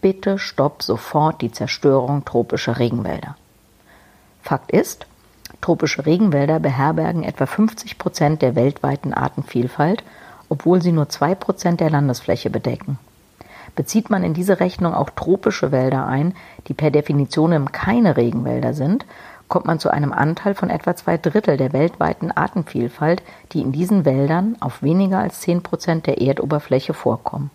Bitte 0.00 0.38
stopp 0.38 0.82
sofort 0.82 1.42
die 1.42 1.52
Zerstörung 1.52 2.24
tropischer 2.24 2.78
Regenwälder. 2.78 3.36
Fakt 4.40 4.72
ist, 4.72 5.06
tropische 5.60 6.06
Regenwälder 6.06 6.60
beherbergen 6.60 7.22
etwa 7.22 7.46
50 7.46 7.98
Prozent 7.98 8.42
der 8.42 8.54
weltweiten 8.54 9.14
Artenvielfalt, 9.14 10.02
obwohl 10.48 10.82
sie 10.82 10.92
nur 10.92 11.08
zwei 11.08 11.34
Prozent 11.34 11.80
der 11.80 11.90
Landesfläche 11.90 12.50
bedecken. 12.50 12.98
Bezieht 13.74 14.10
man 14.10 14.22
in 14.22 14.34
diese 14.34 14.60
Rechnung 14.60 14.92
auch 14.92 15.10
tropische 15.10 15.72
Wälder 15.72 16.06
ein, 16.06 16.34
die 16.68 16.74
per 16.74 16.90
Definition 16.90 17.72
keine 17.72 18.16
Regenwälder 18.16 18.74
sind, 18.74 19.06
kommt 19.52 19.66
man 19.66 19.78
zu 19.78 19.90
einem 19.90 20.14
Anteil 20.14 20.54
von 20.54 20.70
etwa 20.70 20.96
zwei 20.96 21.18
Drittel 21.18 21.58
der 21.58 21.74
weltweiten 21.74 22.32
Artenvielfalt, 22.32 23.22
die 23.52 23.60
in 23.60 23.70
diesen 23.70 24.06
Wäldern 24.06 24.56
auf 24.60 24.82
weniger 24.82 25.18
als 25.18 25.42
zehn 25.42 25.62
Prozent 25.62 26.06
der 26.06 26.22
Erdoberfläche 26.22 26.94
vorkommen. 26.94 27.50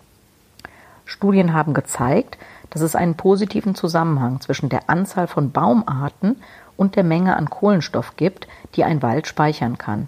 Studien 1.06 1.54
haben 1.54 1.74
gezeigt, 1.74 2.38
dass 2.70 2.82
es 2.82 2.94
einen 2.94 3.16
positiven 3.16 3.74
Zusammenhang 3.74 4.40
zwischen 4.40 4.68
der 4.68 4.88
Anzahl 4.88 5.26
von 5.26 5.50
Baumarten 5.50 6.36
und 6.76 6.94
der 6.94 7.02
Menge 7.02 7.36
an 7.36 7.50
Kohlenstoff 7.50 8.14
gibt, 8.14 8.46
die 8.76 8.84
ein 8.84 9.02
Wald 9.02 9.26
speichern 9.26 9.76
kann. 9.76 10.06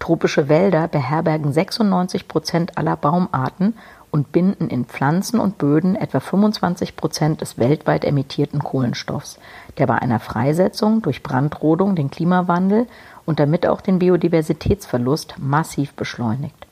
Tropische 0.00 0.48
Wälder 0.48 0.88
beherbergen 0.88 1.52
96 1.52 2.26
Prozent 2.26 2.76
aller 2.76 2.96
Baumarten 2.96 3.74
und 4.10 4.32
binden 4.32 4.68
in 4.68 4.84
Pflanzen 4.84 5.38
und 5.40 5.58
Böden 5.58 5.96
etwa 5.96 6.20
25 6.20 6.96
Prozent 6.96 7.40
des 7.40 7.58
weltweit 7.58 8.04
emittierten 8.04 8.60
Kohlenstoffs, 8.60 9.38
der 9.78 9.86
bei 9.86 9.96
einer 9.96 10.20
Freisetzung 10.20 11.02
durch 11.02 11.22
Brandrodung 11.22 11.94
den 11.94 12.10
Klimawandel 12.10 12.86
und 13.24 13.38
damit 13.38 13.66
auch 13.66 13.80
den 13.80 13.98
Biodiversitätsverlust 13.98 15.36
massiv 15.38 15.94
beschleunigt. 15.94 16.66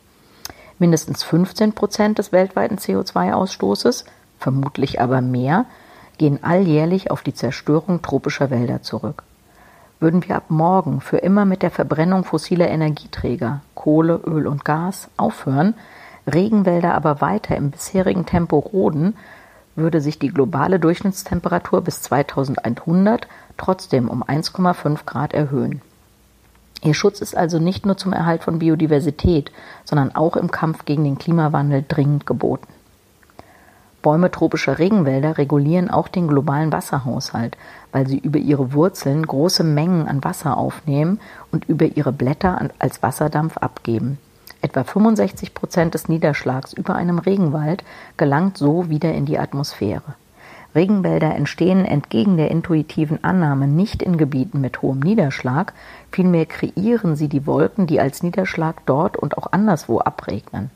Mindestens 0.78 1.22
15 1.22 1.72
Prozent 1.72 2.18
des 2.18 2.32
weltweiten 2.32 2.76
CO2-Ausstoßes, 2.76 4.04
vermutlich 4.38 5.00
aber 5.00 5.20
mehr, 5.20 5.66
gehen 6.18 6.42
alljährlich 6.42 7.10
auf 7.10 7.22
die 7.22 7.34
Zerstörung 7.34 8.02
tropischer 8.02 8.50
Wälder 8.50 8.82
zurück. 8.82 9.22
Würden 10.00 10.26
wir 10.28 10.36
ab 10.36 10.44
morgen 10.48 11.00
für 11.00 11.18
immer 11.18 11.44
mit 11.44 11.62
der 11.62 11.72
Verbrennung 11.72 12.24
fossiler 12.24 12.68
Energieträger, 12.68 13.62
Kohle, 13.74 14.20
Öl 14.24 14.46
und 14.46 14.64
Gas 14.64 15.08
aufhören, 15.16 15.74
Regenwälder 16.32 16.94
aber 16.94 17.20
weiter 17.20 17.56
im 17.56 17.70
bisherigen 17.70 18.26
Tempo 18.26 18.58
roden, 18.58 19.16
würde 19.76 20.00
sich 20.00 20.18
die 20.18 20.28
globale 20.28 20.78
Durchschnittstemperatur 20.78 21.80
bis 21.80 22.02
2100 22.02 23.26
trotzdem 23.56 24.08
um 24.08 24.22
1,5 24.22 25.04
Grad 25.06 25.34
erhöhen. 25.34 25.82
Ihr 26.82 26.94
Schutz 26.94 27.20
ist 27.20 27.36
also 27.36 27.58
nicht 27.58 27.86
nur 27.86 27.96
zum 27.96 28.12
Erhalt 28.12 28.44
von 28.44 28.60
Biodiversität, 28.60 29.50
sondern 29.84 30.14
auch 30.14 30.36
im 30.36 30.50
Kampf 30.50 30.84
gegen 30.84 31.04
den 31.04 31.18
Klimawandel 31.18 31.84
dringend 31.86 32.26
geboten. 32.26 32.68
Bäume 34.00 34.30
tropischer 34.30 34.78
Regenwälder 34.78 35.38
regulieren 35.38 35.90
auch 35.90 36.06
den 36.06 36.28
globalen 36.28 36.70
Wasserhaushalt, 36.70 37.56
weil 37.90 38.06
sie 38.06 38.18
über 38.18 38.38
ihre 38.38 38.72
Wurzeln 38.72 39.26
große 39.26 39.64
Mengen 39.64 40.06
an 40.06 40.22
Wasser 40.22 40.56
aufnehmen 40.56 41.20
und 41.50 41.68
über 41.68 41.84
ihre 41.84 42.12
Blätter 42.12 42.70
als 42.78 43.02
Wasserdampf 43.02 43.56
abgeben. 43.56 44.18
Etwa 44.60 44.82
65 44.82 45.54
Prozent 45.54 45.94
des 45.94 46.08
Niederschlags 46.08 46.72
über 46.72 46.94
einem 46.96 47.18
Regenwald 47.18 47.84
gelangt 48.16 48.58
so 48.58 48.88
wieder 48.88 49.14
in 49.14 49.24
die 49.24 49.38
Atmosphäre. 49.38 50.14
Regenwälder 50.74 51.34
entstehen 51.34 51.84
entgegen 51.84 52.36
der 52.36 52.50
intuitiven 52.50 53.22
Annahme 53.24 53.66
nicht 53.66 54.02
in 54.02 54.18
Gebieten 54.18 54.60
mit 54.60 54.82
hohem 54.82 55.00
Niederschlag, 55.00 55.72
vielmehr 56.10 56.46
kreieren 56.46 57.16
sie 57.16 57.28
die 57.28 57.46
Wolken, 57.46 57.86
die 57.86 58.00
als 58.00 58.22
Niederschlag 58.22 58.82
dort 58.84 59.16
und 59.16 59.38
auch 59.38 59.52
anderswo 59.52 60.00
abregnen. 60.00 60.70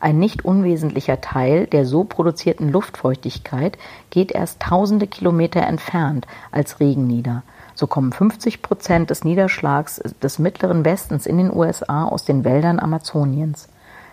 Ein 0.00 0.18
nicht 0.18 0.44
unwesentlicher 0.44 1.20
Teil 1.20 1.66
der 1.66 1.86
so 1.86 2.04
produzierten 2.04 2.70
Luftfeuchtigkeit 2.70 3.78
geht 4.10 4.32
erst 4.32 4.60
tausende 4.60 5.06
Kilometer 5.06 5.62
entfernt 5.62 6.26
als 6.50 6.80
Regen 6.80 7.06
nieder. 7.06 7.42
So 7.76 7.86
kommen 7.86 8.10
50 8.10 8.62
Prozent 8.62 9.10
des 9.10 9.22
Niederschlags 9.22 10.00
des 10.22 10.38
mittleren 10.38 10.84
Westens 10.86 11.26
in 11.26 11.36
den 11.36 11.54
USA 11.54 12.06
aus 12.06 12.24
den 12.24 12.42
Wäldern 12.42 12.80
Amazoniens. 12.80 13.68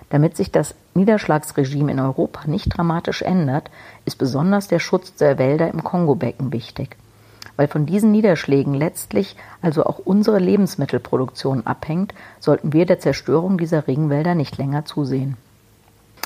Damit 0.10 0.36
sich 0.36 0.52
das 0.52 0.76
Niederschlagsregime 0.94 1.92
in 1.92 2.00
Europa 2.00 2.42
nicht 2.46 2.78
dramatisch 2.78 3.22
ändert, 3.22 3.72
ist 4.04 4.18
besonders 4.18 4.68
der 4.68 4.80
Schutz 4.80 5.16
der 5.16 5.40
Wälder 5.40 5.72
im 5.72 5.82
Kongobecken 5.84 6.52
wichtig. 6.52 6.98
Weil 7.56 7.70
von 7.70 7.86
diesen 7.86 8.12
Niederschlägen 8.12 8.74
letztlich 8.74 9.38
also 9.62 9.86
auch 9.86 9.98
unsere 9.98 10.40
Lebensmittelproduktion 10.40 11.66
abhängt, 11.66 12.14
sollten 12.42 12.74
wir 12.74 12.86
der 12.86 13.00
Zerstörung 13.00 13.58
dieser 13.58 13.88
Regenwälder 13.88 14.36
nicht 14.36 14.58
länger 14.58 14.84
zusehen. 14.84 15.38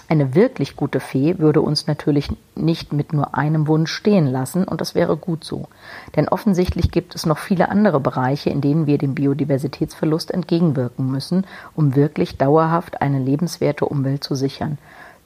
Eine 0.10 0.36
wirklich 0.36 0.78
gute 0.78 1.02
Fee 1.02 1.38
würde 1.38 1.60
uns 1.60 1.86
natürlich 1.86 2.30
nicht 2.56 2.94
mit 2.94 3.12
nur 3.12 3.36
einem 3.36 3.68
Wunsch 3.68 3.92
stehen 3.92 4.26
lassen, 4.26 4.64
und 4.64 4.80
das 4.80 4.96
wäre 4.96 5.18
gut 5.18 5.44
so. 5.44 5.68
Denn 6.16 6.30
offensichtlich 6.30 6.92
gibt 6.92 7.14
es 7.14 7.26
noch 7.26 7.38
viele 7.38 7.68
andere 7.68 8.00
Bereiche, 8.00 8.50
in 8.50 8.62
denen 8.62 8.88
wir 8.88 8.98
dem 8.98 9.16
Biodiversitätsverlust 9.16 10.32
entgegenwirken 10.32 11.12
müssen, 11.12 11.46
um 11.76 11.96
wirklich 11.96 12.38
dauerhaft 12.38 13.02
eine 13.02 13.20
lebenswerte 13.20 13.84
Umwelt 13.84 14.24
zu 14.24 14.36
sichern. 14.36 14.78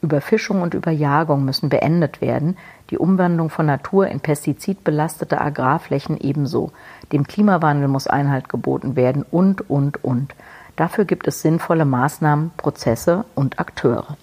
Überfischung 0.02 0.64
und 0.64 0.74
Überjagung 0.74 1.46
müssen 1.46 1.70
beendet 1.70 2.20
werden, 2.20 2.58
die 2.90 2.98
Umwandlung 2.98 3.52
von 3.52 3.68
Natur 3.68 4.08
in 4.08 4.20
pestizidbelastete 4.20 5.40
Agrarflächen 5.40 6.20
ebenso. 6.20 6.72
Dem 7.12 7.28
Klimawandel 7.28 7.88
muss 7.88 8.08
Einhalt 8.08 8.50
geboten 8.50 8.96
werden 8.96 9.24
und, 9.30 9.70
und, 9.70 10.04
und. 10.04 10.34
Dafür 10.76 11.06
gibt 11.06 11.28
es 11.28 11.44
sinnvolle 11.44 11.86
Maßnahmen, 11.86 12.50
Prozesse 12.58 13.26
und 13.36 13.60
Akteure. 13.60 14.18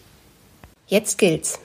Jetzt 0.89 1.19
gilt's. 1.19 1.61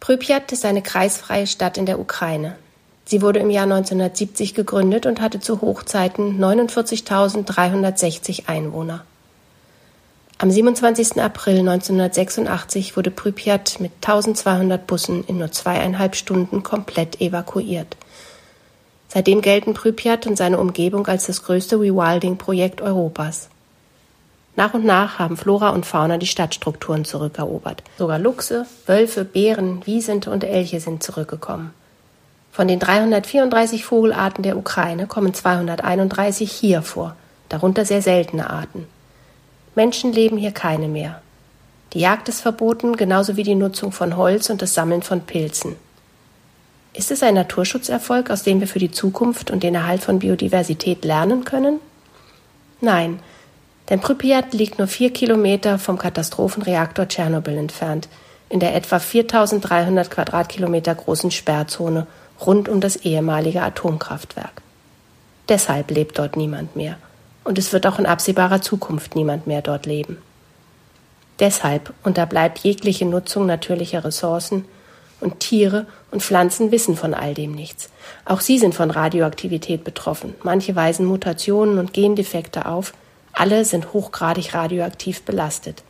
Prypjat 0.00 0.50
ist 0.50 0.64
eine 0.64 0.82
kreisfreie 0.82 1.46
Stadt 1.46 1.78
in 1.78 1.86
der 1.86 2.00
Ukraine. 2.00 2.56
Sie 3.04 3.22
wurde 3.22 3.38
im 3.38 3.48
Jahr 3.48 3.62
1970 3.62 4.54
gegründet 4.54 5.06
und 5.06 5.20
hatte 5.20 5.38
zu 5.38 5.60
Hochzeiten 5.60 6.42
49.360 6.42 8.48
Einwohner. 8.48 9.04
Am 10.38 10.50
27. 10.50 11.22
April 11.22 11.60
1986 11.60 12.96
wurde 12.96 13.12
Prypjat 13.12 13.78
mit 13.78 13.92
1200 14.00 14.84
Bussen 14.84 15.22
in 15.28 15.38
nur 15.38 15.52
zweieinhalb 15.52 16.16
Stunden 16.16 16.64
komplett 16.64 17.20
evakuiert. 17.20 17.96
Seitdem 19.06 19.42
gelten 19.42 19.74
Prypjat 19.74 20.26
und 20.26 20.36
seine 20.36 20.58
Umgebung 20.58 21.06
als 21.06 21.26
das 21.26 21.44
größte 21.44 21.76
Rewilding-Projekt 21.76 22.80
Europas. 22.80 23.48
Nach 24.54 24.74
und 24.74 24.84
nach 24.84 25.18
haben 25.18 25.36
Flora 25.36 25.70
und 25.70 25.86
Fauna 25.86 26.18
die 26.18 26.26
Stadtstrukturen 26.26 27.04
zurückerobert. 27.04 27.82
Sogar 27.96 28.18
Luchse, 28.18 28.66
Wölfe, 28.86 29.24
Bären, 29.24 29.86
Wiesente 29.86 30.30
und 30.30 30.44
Elche 30.44 30.80
sind 30.80 31.02
zurückgekommen. 31.02 31.72
Von 32.50 32.68
den 32.68 32.78
334 32.78 33.84
Vogelarten 33.84 34.42
der 34.42 34.58
Ukraine 34.58 35.06
kommen 35.06 35.32
231 35.32 36.52
hier 36.52 36.82
vor, 36.82 37.16
darunter 37.48 37.86
sehr 37.86 38.02
seltene 38.02 38.50
Arten. 38.50 38.86
Menschen 39.74 40.12
leben 40.12 40.36
hier 40.36 40.52
keine 40.52 40.88
mehr. 40.88 41.22
Die 41.94 42.00
Jagd 42.00 42.28
ist 42.28 42.42
verboten, 42.42 42.96
genauso 42.96 43.36
wie 43.36 43.42
die 43.42 43.54
Nutzung 43.54 43.90
von 43.90 44.18
Holz 44.18 44.50
und 44.50 44.60
das 44.60 44.74
Sammeln 44.74 45.02
von 45.02 45.22
Pilzen. 45.22 45.76
Ist 46.92 47.10
es 47.10 47.22
ein 47.22 47.34
Naturschutzerfolg, 47.34 48.30
aus 48.30 48.42
dem 48.42 48.60
wir 48.60 48.68
für 48.68 48.78
die 48.78 48.90
Zukunft 48.90 49.50
und 49.50 49.62
den 49.62 49.74
Erhalt 49.74 50.02
von 50.02 50.18
Biodiversität 50.18 51.06
lernen 51.06 51.44
können? 51.44 51.80
Nein, 52.82 53.20
denn 53.88 54.00
Pripyat 54.00 54.54
liegt 54.54 54.78
nur 54.78 54.88
vier 54.88 55.12
Kilometer 55.12 55.78
vom 55.78 55.98
Katastrophenreaktor 55.98 57.08
Tschernobyl 57.08 57.56
entfernt, 57.56 58.08
in 58.48 58.60
der 58.60 58.74
etwa 58.74 58.98
4300 58.98 60.10
Quadratkilometer 60.10 60.94
großen 60.94 61.30
Sperrzone 61.30 62.06
rund 62.44 62.68
um 62.68 62.80
das 62.80 62.96
ehemalige 62.96 63.62
Atomkraftwerk. 63.62 64.62
Deshalb 65.48 65.90
lebt 65.90 66.18
dort 66.18 66.36
niemand 66.36 66.76
mehr. 66.76 66.96
Und 67.44 67.58
es 67.58 67.72
wird 67.72 67.86
auch 67.86 67.98
in 67.98 68.06
absehbarer 68.06 68.62
Zukunft 68.62 69.16
niemand 69.16 69.46
mehr 69.46 69.62
dort 69.62 69.86
leben. 69.86 70.18
Deshalb 71.40 71.92
unterbleibt 72.04 72.58
jegliche 72.58 73.06
Nutzung 73.06 73.46
natürlicher 73.46 74.04
Ressourcen 74.04 74.64
und 75.20 75.40
Tiere 75.40 75.86
und 76.10 76.22
Pflanzen 76.22 76.70
wissen 76.70 76.96
von 76.96 77.14
all 77.14 77.34
dem 77.34 77.52
nichts. 77.52 77.90
Auch 78.24 78.40
sie 78.40 78.58
sind 78.58 78.74
von 78.74 78.90
Radioaktivität 78.90 79.82
betroffen. 79.82 80.34
Manche 80.42 80.76
weisen 80.76 81.06
Mutationen 81.06 81.78
und 81.78 81.92
Gendefekte 81.92 82.66
auf, 82.66 82.92
alle 83.32 83.64
sind 83.64 83.92
hochgradig 83.92 84.54
radioaktiv 84.54 85.22
belastet. 85.22 85.82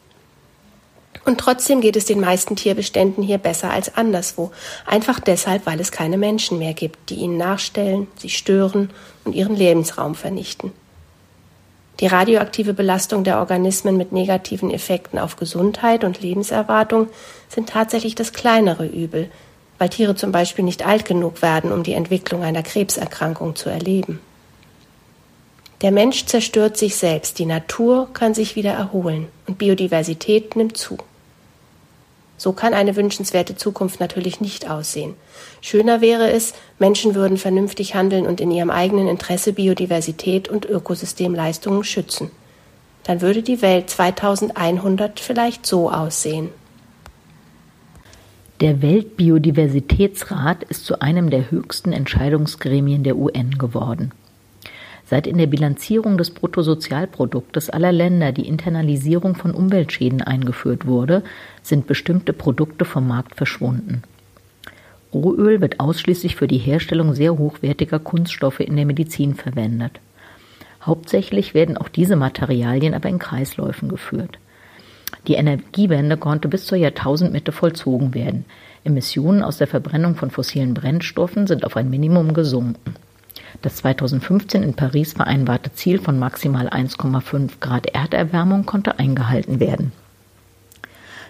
Und 1.25 1.39
trotzdem 1.39 1.81
geht 1.81 1.97
es 1.97 2.05
den 2.05 2.21
meisten 2.21 2.57
Tierbeständen 2.57 3.23
hier 3.23 3.39
besser 3.39 3.71
als 3.71 3.97
anderswo, 3.97 4.51
einfach 4.87 5.21
deshalb, 5.21 5.67
weil 5.67 5.81
es 5.81 5.93
keine 5.93 6.19
Menschen 6.19 6.59
mehr 6.59 6.75
gibt, 6.75 7.11
die 7.11 7.17
ihnen 7.17 7.37
nachstellen, 7.37 8.09
sie 8.17 8.31
stören 8.31 8.91
und 9.25 9.35
ihren 9.35 9.55
Lebensraum 9.55 10.15
vernichten. 10.15 10.73
Die 12.01 12.07
radioaktive 12.07 12.75
Belastung 12.75 13.23
der 13.23 13.39
Organismen 13.39 13.97
mit 13.97 14.11
negativen 14.11 14.73
Effekten 14.73 15.19
auf 15.19 15.37
Gesundheit 15.37 16.03
und 16.03 16.21
Lebenserwartung 16.21 17.09
sind 17.49 17.69
tatsächlich 17.69 18.17
das 18.17 18.33
kleinere 18.33 18.87
Übel, 18.87 19.31
weil 19.79 19.91
Tiere 19.91 20.17
zum 20.17 20.33
Beispiel 20.33 20.65
nicht 20.65 20.85
alt 20.85 21.05
genug 21.05 21.43
werden, 21.43 21.71
um 21.71 21.85
die 21.85 21.93
Entwicklung 21.93 22.43
einer 22.43 22.63
Krebserkrankung 22.63 23.55
zu 23.55 23.69
erleben. 23.69 24.21
Der 25.83 25.91
Mensch 25.91 26.27
zerstört 26.27 26.77
sich 26.77 26.95
selbst, 26.95 27.41
die 27.41 27.45
Natur 27.45 28.09
kann 28.13 28.35
sich 28.35 28.55
wieder 28.55 28.71
erholen 28.71 29.27
und 29.49 29.59
Biodiversität 29.59 30.55
nimmt 30.55 30.77
zu. 30.77 30.97
So 32.37 32.53
kann 32.53 32.73
eine 32.73 32.95
wünschenswerte 32.95 33.57
Zukunft 33.57 33.99
natürlich 33.99 34.41
nicht 34.41 34.71
aussehen. 34.71 35.15
Schöner 35.61 36.01
wäre 36.01 36.31
es, 36.31 36.55
Menschen 36.79 37.17
würden 37.17 37.37
vernünftig 37.37 37.97
handeln 37.97 38.27
und 38.27 38.41
in 38.41 38.53
ihrem 38.53 38.71
eigenen 38.71 39.09
Interesse 39.09 39.53
Biodiversität 39.53 40.49
und 40.49 40.65
Ökosystemleistungen 40.65 41.83
schützen. 41.83 42.31
Dann 43.03 43.21
würde 43.21 43.43
die 43.43 43.61
Welt 43.61 43.91
2100 43.91 45.19
vielleicht 45.19 45.67
so 45.67 45.91
aussehen. 45.91 46.51
Der 48.61 48.83
Weltbiodiversitätsrat 48.83 50.63
ist 50.63 50.85
zu 50.85 51.01
einem 51.01 51.31
der 51.31 51.51
höchsten 51.51 51.93
Entscheidungsgremien 51.93 53.03
der 53.03 53.17
UN 53.17 53.59
geworden. 53.59 54.13
Seit 55.05 55.27
in 55.27 55.39
der 55.39 55.47
Bilanzierung 55.47 56.17
des 56.17 56.31
Bruttosozialproduktes 56.31 57.71
aller 57.71 57.93
Länder 57.93 58.33
die 58.33 58.47
Internalisierung 58.47 59.35
von 59.35 59.53
Umweltschäden 59.53 60.23
eingeführt 60.23 60.87
wurde, 60.87 61.23
sind 61.63 61.87
bestimmte 61.87 62.33
Produkte 62.33 62.85
vom 62.85 63.09
Markt 63.09 63.35
verschwunden. 63.35 64.03
Rohöl 65.13 65.61
wird 65.61 65.81
ausschließlich 65.81 66.37
für 66.37 66.49
die 66.49 66.59
Herstellung 66.59 67.15
sehr 67.15 67.37
hochwertiger 67.37 67.99
Kunststoffe 67.99 68.61
in 68.61 68.77
der 68.77 68.87
Medizin 68.87 69.35
verwendet. 69.35 70.01
Hauptsächlich 70.81 71.55
werden 71.55 71.77
auch 71.77 71.89
diese 71.89 72.17
Materialien 72.17 72.95
aber 72.95 73.09
in 73.09 73.19
Kreisläufen 73.19 73.89
geführt. 73.89 74.39
Die 75.29 75.35
Energiewende 75.35 76.17
konnte 76.17 76.49
bis 76.49 76.67
zur 76.67 76.79
Jahrtausendmitte 76.79 77.53
vollzogen 77.53 78.15
werden. 78.15 78.45
Emissionen 78.83 79.43
aus 79.43 79.59
der 79.59 79.69
Verbrennung 79.69 80.17
von 80.17 80.31
fossilen 80.31 80.75
Brennstoffen 80.75 81.47
sind 81.47 81.65
auf 81.65 81.77
ein 81.77 81.91
Minimum 81.91 82.35
gesunken. 82.35 82.95
Das 83.63 83.77
2015 83.77 84.65
in 84.65 84.75
Paris 84.75 85.13
vereinbarte 85.13 85.73
Ziel 85.73 86.01
von 86.01 86.19
maximal 86.19 86.69
1,5 86.69 87.61
Grad 87.61 87.87
Erderwärmung 87.87 88.67
konnte 88.67 88.99
eingehalten 88.99 89.61
werden. 89.61 89.93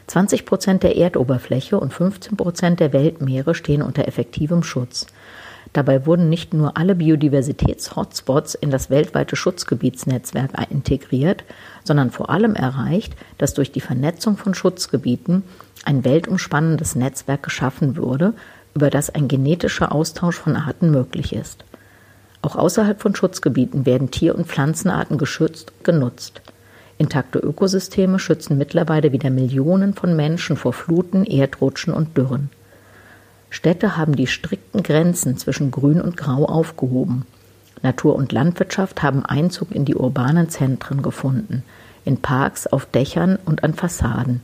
20 0.07 0.47
Prozent 0.47 0.83
der 0.83 0.97
Erdoberfläche 0.97 1.79
und 1.79 1.93
15 1.93 2.39
Prozent 2.39 2.81
der 2.81 2.95
Weltmeere 2.95 3.55
stehen 3.55 3.83
unter 3.83 4.09
effektivem 4.09 4.63
Schutz. 4.63 5.07
Dabei 5.75 6.07
wurden 6.07 6.31
nicht 6.31 6.55
nur 6.55 6.79
alle 6.79 6.95
Biodiversitäts-Hotspots 6.95 8.55
in 8.55 8.71
das 8.71 8.89
weltweite 8.89 9.37
Schutzgebietsnetzwerk 9.37 10.53
integriert, 10.71 11.45
sondern 11.85 12.11
vor 12.11 12.31
allem 12.31 12.55
erreicht, 12.55 13.15
dass 13.37 13.53
durch 13.53 13.73
die 13.73 13.81
Vernetzung 13.81 14.39
von 14.39 14.55
Schutzgebieten 14.55 15.43
ein 15.85 16.03
weltumspannendes 16.05 16.95
Netzwerk 16.95 17.43
geschaffen 17.43 17.99
wurde, 17.99 18.33
über 18.75 18.89
das 18.89 19.11
ein 19.11 19.29
genetischer 19.29 19.93
Austausch 19.93 20.37
von 20.37 20.57
Arten 20.57 20.91
möglich 20.91 21.35
ist. 21.35 21.65
Auch 22.43 22.57
außerhalb 22.57 23.01
von 23.01 23.15
Schutzgebieten 23.15 23.87
werden 23.87 24.11
Tier- 24.11 24.35
und 24.35 24.49
Pflanzenarten 24.49 25.17
geschützt 25.17 25.73
und 25.79 25.85
genutzt. 25.85 26.43
Intakte 26.99 27.39
Ökosysteme 27.39 28.19
schützen 28.19 28.59
mittlerweile 28.59 29.13
wieder 29.13 29.31
Millionen 29.31 29.95
von 29.95 30.15
Menschen 30.15 30.57
vor 30.57 30.73
Fluten, 30.73 31.25
Erdrutschen 31.25 31.95
und 31.95 32.17
Dürren. 32.17 32.51
Städte 33.49 33.97
haben 33.97 34.17
die 34.17 34.27
strikten 34.27 34.83
Grenzen 34.83 35.37
zwischen 35.37 35.71
Grün 35.71 36.01
und 36.01 36.17
Grau 36.17 36.45
aufgehoben. 36.45 37.27
Natur 37.83 38.15
und 38.17 38.33
Landwirtschaft 38.33 39.03
haben 39.03 39.25
Einzug 39.25 39.73
in 39.73 39.85
die 39.85 39.95
urbanen 39.95 40.49
Zentren 40.49 41.03
gefunden, 41.03 41.63
in 42.05 42.19
Parks, 42.19 42.67
auf 42.67 42.87
Dächern 42.87 43.39
und 43.45 43.65
an 43.65 43.75
Fassaden. 43.75 44.41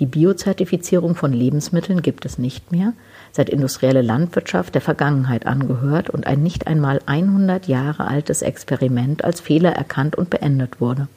Die 0.00 0.06
Biozertifizierung 0.06 1.14
von 1.14 1.34
Lebensmitteln 1.34 2.00
gibt 2.00 2.24
es 2.24 2.38
nicht 2.38 2.72
mehr, 2.72 2.94
seit 3.32 3.50
industrielle 3.50 4.00
Landwirtschaft 4.00 4.74
der 4.74 4.80
Vergangenheit 4.80 5.44
angehört 5.44 6.08
und 6.08 6.26
ein 6.26 6.42
nicht 6.42 6.66
einmal 6.66 7.02
100 7.04 7.68
Jahre 7.68 8.08
altes 8.08 8.40
Experiment 8.40 9.22
als 9.24 9.40
Fehler 9.40 9.72
erkannt 9.72 10.16
und 10.16 10.30
beendet 10.30 10.80
wurde. 10.80 11.08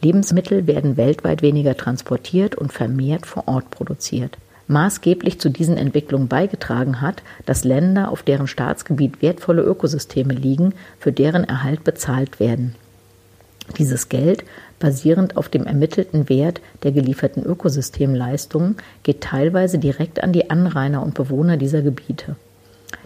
Lebensmittel 0.00 0.68
werden 0.68 0.96
weltweit 0.96 1.42
weniger 1.42 1.76
transportiert 1.76 2.54
und 2.54 2.72
vermehrt 2.72 3.26
vor 3.26 3.48
Ort 3.48 3.70
produziert. 3.70 4.38
Maßgeblich 4.68 5.40
zu 5.40 5.48
diesen 5.48 5.76
Entwicklungen 5.76 6.28
beigetragen 6.28 7.00
hat, 7.00 7.24
dass 7.46 7.64
Länder, 7.64 8.12
auf 8.12 8.22
deren 8.22 8.46
Staatsgebiet 8.46 9.22
wertvolle 9.22 9.62
Ökosysteme 9.62 10.34
liegen, 10.34 10.72
für 11.00 11.10
deren 11.10 11.42
Erhalt 11.42 11.82
bezahlt 11.82 12.38
werden. 12.38 12.76
Dieses 13.78 14.08
Geld, 14.08 14.44
basierend 14.80 15.36
auf 15.36 15.48
dem 15.48 15.66
ermittelten 15.66 16.28
Wert 16.28 16.60
der 16.82 16.92
gelieferten 16.92 17.44
Ökosystemleistungen, 17.44 18.76
geht 19.02 19.20
teilweise 19.20 19.78
direkt 19.78 20.22
an 20.22 20.32
die 20.32 20.50
Anrainer 20.50 21.02
und 21.02 21.14
Bewohner 21.14 21.56
dieser 21.56 21.82
Gebiete. 21.82 22.36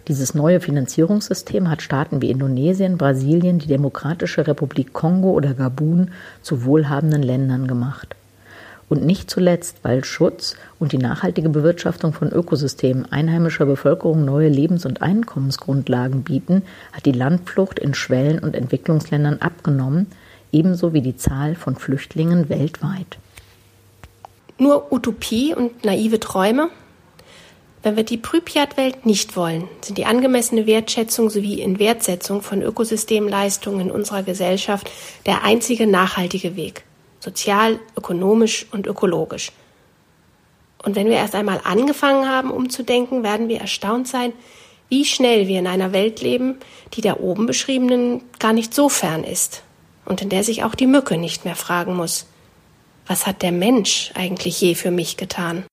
Dieses 0.09 0.35
neue 0.35 0.61
Finanzierungssystem 0.61 1.69
hat 1.69 1.83
Staaten 1.83 2.23
wie 2.23 2.31
Indonesien, 2.31 2.97
Brasilien, 2.97 3.59
die 3.59 3.67
Demokratische 3.67 4.47
Republik 4.47 4.93
Kongo 4.93 5.33
oder 5.33 5.53
Gabun 5.53 6.13
zu 6.43 6.65
wohlhabenden 6.65 7.23
Ländern 7.23 7.67
gemacht. 7.67 8.15
Und 8.89 9.05
nicht 9.05 9.29
zuletzt, 9.29 9.79
weil 9.83 10.05
Schutz 10.05 10.55
und 10.79 10.93
die 10.93 10.99
nachhaltige 10.99 11.49
Bewirtschaftung 11.49 12.13
von 12.13 12.31
Ökosystemen 12.31 13.11
einheimischer 13.11 13.67
Bevölkerung 13.67 14.25
neue 14.25 14.49
Lebens- 14.49 14.87
und 14.87 15.03
Einkommensgrundlagen 15.03 16.23
bieten, 16.23 16.63
hat 16.93 17.05
die 17.05 17.13
Landflucht 17.13 17.81
in 17.81 17.95
Schwellen- 17.95 18.39
und 18.39 18.55
Entwicklungsländern 18.55 19.39
abgenommen, 19.41 20.07
ebenso 20.53 20.93
wie 20.93 21.03
die 21.03 21.17
Zahl 21.17 21.55
von 21.55 21.77
Flüchtlingen 21.77 22.49
weltweit. 22.49 23.19
Nur 24.59 24.91
Utopie 24.91 25.55
und 25.55 25.85
naive 25.85 26.19
Träume? 26.19 26.71
Wenn 27.83 27.97
wir 27.97 28.05
die 28.05 28.17
Pripyat-Welt 28.17 29.07
nicht 29.07 29.37
wollen, 29.37 29.69
sind 29.81 29.99
die 29.99 30.07
angemessene 30.07 30.67
Wertschätzung 30.67 31.31
sowie 31.31 31.61
Inwertsetzung 31.61 32.43
von 32.43 32.63
Ökosystemleistungen 32.63 33.81
in 33.83 33.91
unserer 33.91 34.23
Gesellschaft 34.23 34.91
der 35.27 35.45
einzige 35.45 35.87
nachhaltige 35.87 36.57
Weg. 36.57 36.85
Sozial, 37.21 37.79
ökonomisch 37.97 38.67
und 38.73 38.87
ökologisch. 38.87 39.53
Und 40.83 40.97
wenn 40.97 41.07
wir 41.07 41.17
erst 41.17 41.35
einmal 41.35 41.61
angefangen 41.65 42.29
haben, 42.29 42.51
umzudenken, 42.51 43.23
werden 43.23 43.49
wir 43.49 43.61
erstaunt 43.61 44.09
sein, 44.09 44.33
wie 44.89 45.05
schnell 45.05 45.47
wir 45.49 45.59
in 45.59 45.67
einer 45.67 45.93
Welt 45.93 46.23
leben, 46.23 46.57
die 46.95 47.03
der 47.03 47.21
oben 47.21 47.47
beschriebenen 47.47 48.23
gar 48.39 48.53
nicht 48.53 48.73
so 48.75 48.89
fern 48.89 49.23
ist 49.23 49.63
und 50.07 50.23
in 50.23 50.29
der 50.29 50.43
sich 50.43 50.65
auch 50.65 50.75
die 50.75 50.87
Mücke 50.87 51.19
nicht 51.19 51.45
mehr 51.45 51.57
fragen 51.57 51.95
muss, 51.95 52.27
was 53.07 53.27
hat 53.27 53.43
der 53.43 53.53
Mensch 53.53 54.13
eigentlich 54.15 54.61
je 54.61 54.75
für 54.75 54.91
mich 54.91 55.17
getan? 55.17 55.65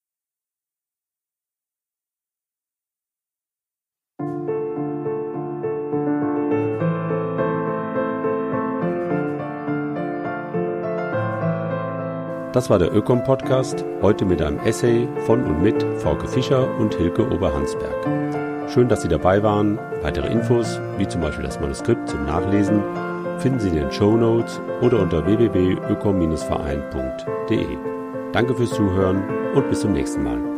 Das 12.54 12.70
war 12.70 12.78
der 12.78 12.94
Ökom-Podcast, 12.94 13.84
heute 14.04 14.26
mit 14.26 14.40
einem 14.40 14.60
Essay 14.60 15.08
von 15.26 15.44
und 15.44 15.64
mit 15.64 15.82
Frauke 15.98 16.28
Fischer 16.28 16.70
und 16.78 16.94
Hilke 16.94 17.28
Oberhansberg. 17.28 18.70
Schön, 18.72 18.88
dass 18.88 19.02
Sie 19.02 19.08
dabei 19.08 19.42
waren. 19.42 19.80
Weitere 20.04 20.28
Infos, 20.28 20.80
wie 21.00 21.08
zum 21.08 21.22
Beispiel 21.22 21.46
das 21.46 21.60
Manuskript 21.60 22.08
zum 22.08 22.26
Nachlesen, 22.26 22.84
finden 23.44 23.60
Sie 23.60 23.68
in 23.68 23.76
den 23.76 23.92
Show 23.92 24.16
Notes 24.16 24.62
oder 24.82 25.02
unter 25.02 25.26
www.ökom-verein.de. 25.26 27.78
Danke 28.32 28.56
fürs 28.56 28.70
Zuhören 28.70 29.22
und 29.54 29.70
bis 29.70 29.82
zum 29.82 29.92
nächsten 29.92 30.24
Mal. 30.24 30.53